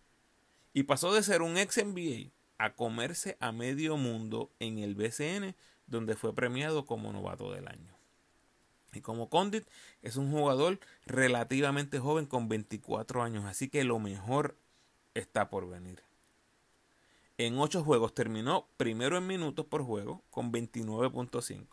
Y 0.74 0.84
pasó 0.84 1.14
de 1.14 1.24
ser 1.24 1.42
un 1.42 1.58
ex 1.58 1.78
NBA 1.78 2.32
a 2.58 2.74
comerse 2.74 3.38
a 3.40 3.52
medio 3.52 3.98
mundo 3.98 4.52
en 4.60 4.80
el 4.80 4.96
BCN, 4.96 5.56
donde 5.88 6.16
fue 6.16 6.34
premiado 6.34 6.86
como 6.86 7.12
novato 7.12 7.52
del 7.52 7.68
año. 7.68 7.94
Y 8.94 9.02
como 9.02 9.30
Condit 9.30 9.66
es 10.02 10.16
un 10.18 10.32
jugador 10.32 10.80
relativamente 11.06 12.00
joven 12.00 12.26
con 12.26 12.50
24 12.50 13.24
años, 13.24 13.46
así 13.46 13.70
que 13.70 13.84
lo 13.84 14.00
mejor 14.00 14.58
está 15.14 15.50
por 15.50 15.70
venir. 15.70 16.04
En 17.44 17.58
8 17.58 17.84
juegos 17.84 18.14
terminó 18.14 18.68
primero 18.78 19.18
en 19.18 19.26
minutos 19.26 19.66
por 19.66 19.82
juego 19.82 20.24
con 20.30 20.52
29.5 20.52 21.66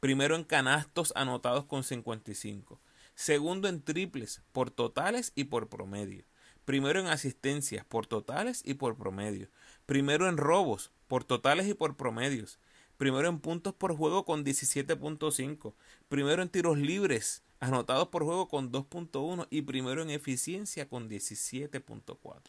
Primero 0.00 0.36
en 0.36 0.42
canastos 0.42 1.12
anotados 1.14 1.66
con 1.66 1.84
55. 1.84 2.80
Segundo 3.14 3.68
en 3.68 3.82
triples 3.82 4.40
por 4.52 4.70
totales 4.70 5.32
y 5.34 5.44
por 5.44 5.68
promedio. 5.68 6.24
Primero 6.64 6.98
en 6.98 7.08
asistencias 7.08 7.84
por 7.84 8.06
totales 8.06 8.62
y 8.64 8.72
por 8.72 8.96
promedio. 8.96 9.50
Primero 9.84 10.30
en 10.30 10.38
robos 10.38 10.92
por 11.08 11.24
totales 11.24 11.68
y 11.68 11.74
por 11.74 11.94
promedios. 11.98 12.58
Primero 12.96 13.28
en 13.28 13.38
puntos 13.38 13.74
por 13.74 13.94
juego 13.94 14.24
con 14.24 14.46
17.5. 14.46 15.74
Primero 16.08 16.40
en 16.40 16.48
tiros 16.48 16.78
libres 16.78 17.42
anotados 17.60 18.08
por 18.08 18.24
juego 18.24 18.48
con 18.48 18.72
2.1 18.72 19.46
y 19.50 19.60
primero 19.60 20.00
en 20.00 20.08
eficiencia 20.08 20.88
con 20.88 21.10
17.4. 21.10 22.40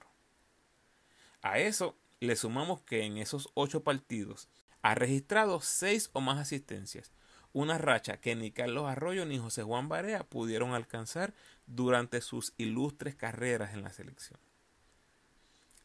A 1.41 1.59
eso 1.59 1.97
le 2.23 2.35
sumamos 2.35 2.81
que 2.81 3.03
en 3.03 3.17
esos 3.17 3.49
8 3.53 3.83
partidos 3.83 4.47
ha 4.81 4.95
registrado 4.95 5.61
6 5.61 6.09
o 6.13 6.21
más 6.21 6.39
asistencias, 6.39 7.11
una 7.53 7.77
racha 7.77 8.17
que 8.17 8.35
ni 8.35 8.51
Carlos 8.51 8.85
Arroyo 8.89 9.25
ni 9.25 9.37
José 9.37 9.63
Juan 9.63 9.87
Barea 9.87 10.23
pudieron 10.23 10.73
alcanzar 10.73 11.33
durante 11.67 12.21
sus 12.21 12.53
ilustres 12.57 13.15
carreras 13.15 13.73
en 13.73 13.83
la 13.83 13.93
selección. 13.93 14.39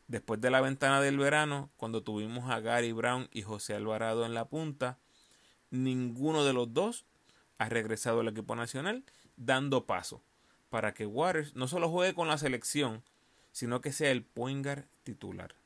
Después 0.06 0.40
de 0.40 0.50
la 0.50 0.62
ventana 0.62 1.00
del 1.02 1.18
verano, 1.18 1.70
cuando 1.76 2.02
tuvimos 2.02 2.50
a 2.50 2.60
Gary 2.60 2.92
Brown 2.92 3.28
y 3.30 3.42
José 3.42 3.74
Alvarado 3.74 4.24
en 4.24 4.32
la 4.32 4.46
punta, 4.46 4.98
ninguno 5.70 6.44
de 6.44 6.54
los 6.54 6.72
dos 6.72 7.04
ha 7.58 7.68
regresado 7.68 8.20
al 8.20 8.28
equipo 8.28 8.56
nacional, 8.56 9.04
dando 9.36 9.84
paso 9.84 10.22
para 10.70 10.94
que 10.94 11.04
Waters 11.04 11.54
no 11.54 11.68
solo 11.68 11.90
juegue 11.90 12.14
con 12.14 12.28
la 12.28 12.38
selección, 12.38 13.02
sino 13.52 13.80
que 13.80 13.92
sea 13.92 14.10
el 14.10 14.22
Poingar 14.22 14.86
titular. 15.02 15.57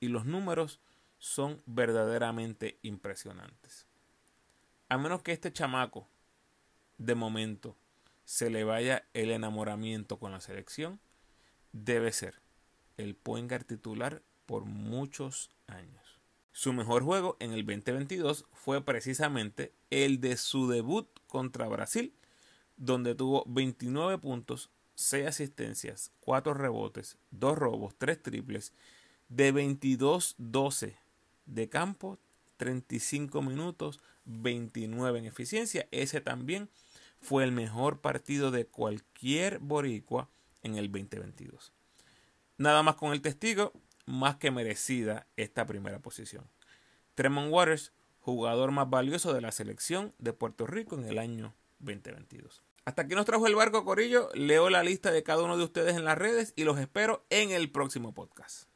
Y 0.00 0.08
los 0.08 0.24
números 0.26 0.80
son 1.18 1.62
verdaderamente 1.66 2.78
impresionantes. 2.82 3.86
A 4.88 4.98
menos 4.98 5.22
que 5.22 5.32
este 5.32 5.52
chamaco, 5.52 6.08
de 6.98 7.14
momento, 7.14 7.76
se 8.24 8.50
le 8.50 8.64
vaya 8.64 9.06
el 9.14 9.30
enamoramiento 9.30 10.18
con 10.18 10.32
la 10.32 10.40
selección, 10.40 11.00
debe 11.72 12.12
ser 12.12 12.40
el 12.96 13.14
Poingar 13.14 13.64
titular 13.64 14.22
por 14.46 14.64
muchos 14.64 15.50
años. 15.66 16.20
Su 16.52 16.72
mejor 16.72 17.02
juego 17.02 17.36
en 17.40 17.52
el 17.52 17.66
2022 17.66 18.46
fue 18.52 18.84
precisamente 18.84 19.72
el 19.90 20.20
de 20.20 20.36
su 20.36 20.68
debut 20.68 21.08
contra 21.26 21.66
Brasil, 21.66 22.14
donde 22.76 23.14
tuvo 23.14 23.44
29 23.46 24.18
puntos, 24.18 24.70
6 24.94 25.26
asistencias, 25.26 26.12
4 26.20 26.54
rebotes, 26.54 27.18
2 27.32 27.58
robos, 27.58 27.96
3 27.98 28.22
triples, 28.22 28.72
de 29.34 29.52
22-12 29.52 30.94
de 31.46 31.68
campo, 31.68 32.18
35 32.56 33.42
minutos, 33.42 34.00
29 34.24 35.18
en 35.18 35.24
eficiencia. 35.24 35.88
Ese 35.90 36.20
también 36.20 36.68
fue 37.20 37.44
el 37.44 37.52
mejor 37.52 38.00
partido 38.00 38.50
de 38.50 38.66
cualquier 38.66 39.58
boricua 39.58 40.28
en 40.62 40.76
el 40.76 40.90
2022. 40.90 41.72
Nada 42.58 42.82
más 42.84 42.94
con 42.94 43.12
el 43.12 43.22
testigo, 43.22 43.72
más 44.06 44.36
que 44.36 44.52
merecida 44.52 45.26
esta 45.36 45.66
primera 45.66 45.98
posición. 45.98 46.48
Tremont 47.14 47.52
Waters, 47.52 47.92
jugador 48.20 48.70
más 48.70 48.88
valioso 48.88 49.32
de 49.34 49.40
la 49.40 49.50
selección 49.50 50.14
de 50.18 50.32
Puerto 50.32 50.66
Rico 50.66 50.96
en 50.96 51.04
el 51.04 51.18
año 51.18 51.54
2022. 51.80 52.62
Hasta 52.84 53.02
aquí 53.02 53.14
nos 53.14 53.26
trajo 53.26 53.46
el 53.46 53.54
barco 53.54 53.84
Corillo. 53.84 54.28
Leo 54.34 54.70
la 54.70 54.84
lista 54.84 55.10
de 55.10 55.22
cada 55.22 55.42
uno 55.42 55.56
de 55.56 55.64
ustedes 55.64 55.96
en 55.96 56.04
las 56.04 56.18
redes 56.18 56.52
y 56.54 56.64
los 56.64 56.78
espero 56.78 57.24
en 57.30 57.50
el 57.50 57.70
próximo 57.70 58.12
podcast. 58.12 58.68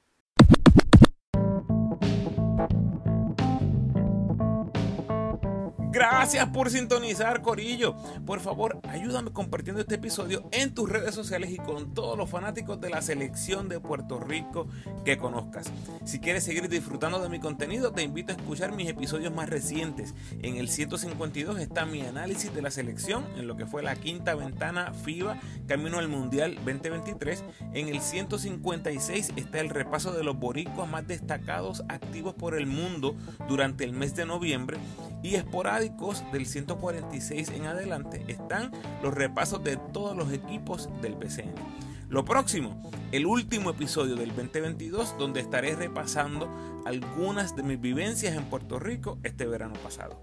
Gracias 5.98 6.46
por 6.50 6.70
sintonizar, 6.70 7.42
Corillo. 7.42 7.96
Por 8.24 8.38
favor, 8.38 8.78
ayúdame 8.88 9.32
compartiendo 9.32 9.80
este 9.80 9.96
episodio 9.96 10.48
en 10.52 10.72
tus 10.72 10.88
redes 10.88 11.12
sociales 11.12 11.50
y 11.50 11.56
con 11.56 11.92
todos 11.92 12.16
los 12.16 12.30
fanáticos 12.30 12.80
de 12.80 12.88
la 12.88 13.02
selección 13.02 13.68
de 13.68 13.80
Puerto 13.80 14.20
Rico 14.20 14.68
que 15.04 15.18
conozcas. 15.18 15.72
Si 16.04 16.20
quieres 16.20 16.44
seguir 16.44 16.68
disfrutando 16.68 17.20
de 17.20 17.28
mi 17.28 17.40
contenido, 17.40 17.90
te 17.90 18.04
invito 18.04 18.32
a 18.32 18.36
escuchar 18.36 18.76
mis 18.76 18.88
episodios 18.88 19.34
más 19.34 19.48
recientes. 19.48 20.14
En 20.40 20.56
el 20.56 20.68
152 20.68 21.58
está 21.58 21.84
mi 21.84 22.02
análisis 22.02 22.54
de 22.54 22.62
la 22.62 22.70
selección 22.70 23.26
en 23.36 23.48
lo 23.48 23.56
que 23.56 23.66
fue 23.66 23.82
la 23.82 23.96
quinta 23.96 24.36
ventana 24.36 24.92
FIBA 24.92 25.40
camino 25.66 25.98
al 25.98 26.06
Mundial 26.06 26.54
2023. 26.64 27.42
En 27.74 27.88
el 27.88 28.00
156 28.00 29.32
está 29.34 29.58
el 29.58 29.70
repaso 29.70 30.12
de 30.12 30.22
los 30.22 30.38
boricuas 30.38 30.88
más 30.88 31.08
destacados 31.08 31.82
activos 31.88 32.34
por 32.34 32.54
el 32.54 32.66
mundo 32.66 33.16
durante 33.48 33.82
el 33.82 33.94
mes 33.94 34.14
de 34.14 34.26
noviembre 34.26 34.78
y 35.22 35.34
esporádicos 35.34 36.24
del 36.32 36.46
146 36.46 37.48
en 37.50 37.66
adelante 37.66 38.24
están 38.28 38.72
los 39.02 39.14
repasos 39.14 39.62
de 39.64 39.76
todos 39.76 40.16
los 40.16 40.32
equipos 40.32 40.88
del 41.02 41.14
PCN. 41.14 41.54
Lo 42.08 42.24
próximo, 42.24 42.90
el 43.12 43.26
último 43.26 43.68
episodio 43.68 44.16
del 44.16 44.34
2022 44.34 45.16
donde 45.18 45.40
estaré 45.40 45.76
repasando 45.76 46.48
algunas 46.86 47.54
de 47.54 47.62
mis 47.62 47.78
vivencias 47.78 48.34
en 48.34 48.44
Puerto 48.44 48.78
Rico 48.78 49.18
este 49.24 49.46
verano 49.46 49.74
pasado. 49.82 50.22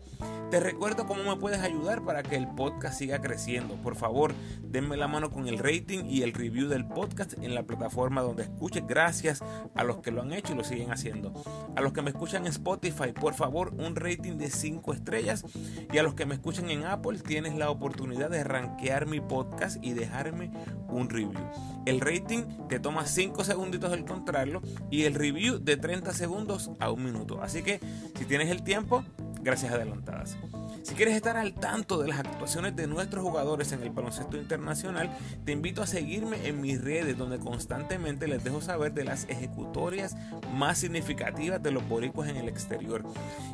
Te 0.49 0.59
recuerdo 0.59 1.05
cómo 1.05 1.23
me 1.23 1.39
puedes 1.39 1.59
ayudar 1.59 2.03
para 2.03 2.23
que 2.23 2.35
el 2.35 2.47
podcast 2.47 2.97
siga 2.97 3.21
creciendo. 3.21 3.75
Por 3.75 3.95
favor, 3.95 4.33
denme 4.63 4.97
la 4.97 5.07
mano 5.07 5.29
con 5.29 5.47
el 5.47 5.59
rating 5.59 6.05
y 6.05 6.23
el 6.23 6.33
review 6.33 6.67
del 6.67 6.87
podcast 6.87 7.33
en 7.33 7.53
la 7.53 7.63
plataforma 7.63 8.21
donde 8.21 8.43
escuches. 8.43 8.85
Gracias 8.87 9.43
a 9.75 9.83
los 9.83 9.97
que 9.97 10.11
lo 10.11 10.21
han 10.21 10.33
hecho 10.33 10.53
y 10.53 10.55
lo 10.55 10.63
siguen 10.63 10.91
haciendo. 10.91 11.33
A 11.75 11.81
los 11.81 11.93
que 11.93 12.01
me 12.01 12.11
escuchan 12.11 12.43
en 12.43 12.51
Spotify, 12.51 13.11
por 13.11 13.33
favor, 13.33 13.73
un 13.77 13.95
rating 13.95 14.37
de 14.37 14.49
5 14.49 14.93
estrellas. 14.93 15.43
Y 15.91 15.97
a 15.97 16.03
los 16.03 16.13
que 16.13 16.25
me 16.25 16.35
escuchan 16.35 16.69
en 16.69 16.85
Apple, 16.85 17.19
tienes 17.19 17.55
la 17.55 17.69
oportunidad 17.69 18.29
de 18.29 18.43
rankear 18.43 19.07
mi 19.07 19.21
podcast 19.21 19.83
y 19.83 19.93
dejarme 19.93 20.51
un 20.87 21.09
review. 21.09 21.43
El 21.85 22.01
rating 22.01 22.43
te 22.67 22.79
toma 22.79 23.05
5 23.05 23.43
segunditos 23.43 23.93
al 23.93 23.99
encontrarlo 23.99 24.61
y 24.89 25.03
el 25.03 25.13
review 25.13 25.59
de 25.59 25.77
30 25.77 26.13
segundos 26.13 26.71
a 26.79 26.91
un 26.91 27.03
minuto. 27.03 27.41
Así 27.41 27.61
que 27.61 27.79
si 28.17 28.25
tienes 28.25 28.49
el 28.49 28.63
tiempo, 28.63 29.03
gracias 29.41 29.71
adelantadas. 29.71 30.37
Si 30.81 30.95
quieres 30.95 31.15
estar 31.15 31.37
al 31.37 31.53
tanto 31.53 31.99
de 31.99 32.07
las 32.07 32.19
actuaciones 32.19 32.75
de 32.75 32.87
nuestros 32.87 33.23
jugadores 33.23 33.71
en 33.71 33.83
el 33.83 33.91
baloncesto 33.91 34.37
internacional, 34.37 35.15
te 35.45 35.51
invito 35.51 35.83
a 35.83 35.87
seguirme 35.87 36.47
en 36.47 36.61
mis 36.61 36.83
redes 36.83 37.17
donde 37.17 37.39
constantemente 37.39 38.27
les 38.27 38.43
dejo 38.43 38.61
saber 38.61 38.93
de 38.93 39.03
las 39.03 39.29
ejecutorias 39.29 40.15
más 40.53 40.79
significativas 40.79 41.61
de 41.61 41.71
los 41.71 41.87
boricuas 41.87 42.29
en 42.29 42.37
el 42.37 42.49
exterior. 42.49 43.03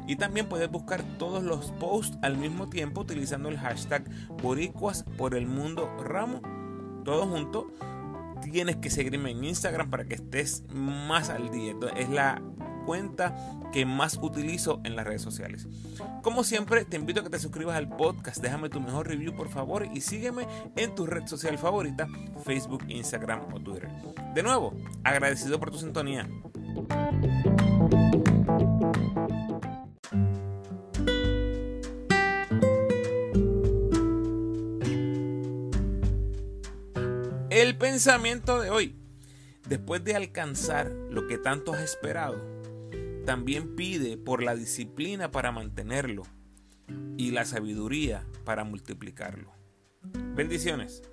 Y 0.08 0.16
también 0.16 0.48
puedes 0.48 0.72
buscar 0.72 1.04
todos 1.18 1.44
los 1.44 1.72
posts 1.72 2.18
al 2.22 2.38
mismo 2.38 2.70
tiempo 2.70 3.02
utilizando 3.02 3.50
el 3.50 3.58
hashtag 3.58 4.04
boricuas 4.42 5.04
por 5.18 5.36
el 5.36 5.48
mundo 5.48 5.90
ramo, 6.04 6.42
todo 7.04 7.28
junto 7.28 7.72
tienes 8.42 8.78
que 8.78 8.90
seguirme 8.90 9.32
en 9.32 9.44
Instagram 9.44 9.90
para 9.90 10.06
que 10.06 10.16
estés 10.16 10.64
más 10.74 11.30
al 11.30 11.52
día. 11.52 11.74
Es 11.96 12.10
la 12.10 12.42
cuenta 12.86 13.36
que 13.72 13.86
más 13.86 14.20
utilizo 14.22 14.82
en 14.84 14.96
las 14.96 15.06
redes 15.06 15.22
sociales. 15.22 15.68
Como 16.22 16.44
siempre, 16.44 16.86
te 16.86 16.98
invito 16.98 17.22
a 17.22 17.24
que 17.24 17.30
te 17.30 17.40
suscribas 17.40 17.78
al 17.78 17.90
podcast, 17.90 18.42
déjame 18.42 18.70
tu 18.70 18.82
mejor 18.82 19.08
review 19.08 19.36
por 19.36 19.50
favor 19.50 19.88
y 19.94 20.02
sígueme 20.02 20.48
en 20.76 20.94
tu 20.96 21.06
red 21.06 21.26
social 21.28 21.58
favorita, 21.58 22.08
Facebook, 22.44 22.84
Instagram 22.88 23.54
o 23.54 23.60
Twitter. 23.60 23.90
De 24.34 24.44
nuevo, 24.44 24.74
agradecido 25.04 25.60
por 25.60 25.72
tu 25.72 25.78
sintonía. 25.78 26.28
El 37.62 37.78
pensamiento 37.78 38.60
de 38.60 38.72
hoy. 38.72 38.96
Después 39.70 40.04
de 40.04 40.16
alcanzar 40.16 40.90
lo 40.90 41.28
que 41.28 41.38
tanto 41.38 41.74
has 41.74 41.82
esperado, 41.82 42.44
también 43.24 43.76
pide 43.76 44.18
por 44.18 44.42
la 44.42 44.56
disciplina 44.56 45.30
para 45.30 45.52
mantenerlo 45.52 46.24
y 47.18 47.30
la 47.30 47.46
sabiduría 47.46 48.26
para 48.46 48.64
multiplicarlo. 48.64 49.52
Bendiciones. 50.34 51.04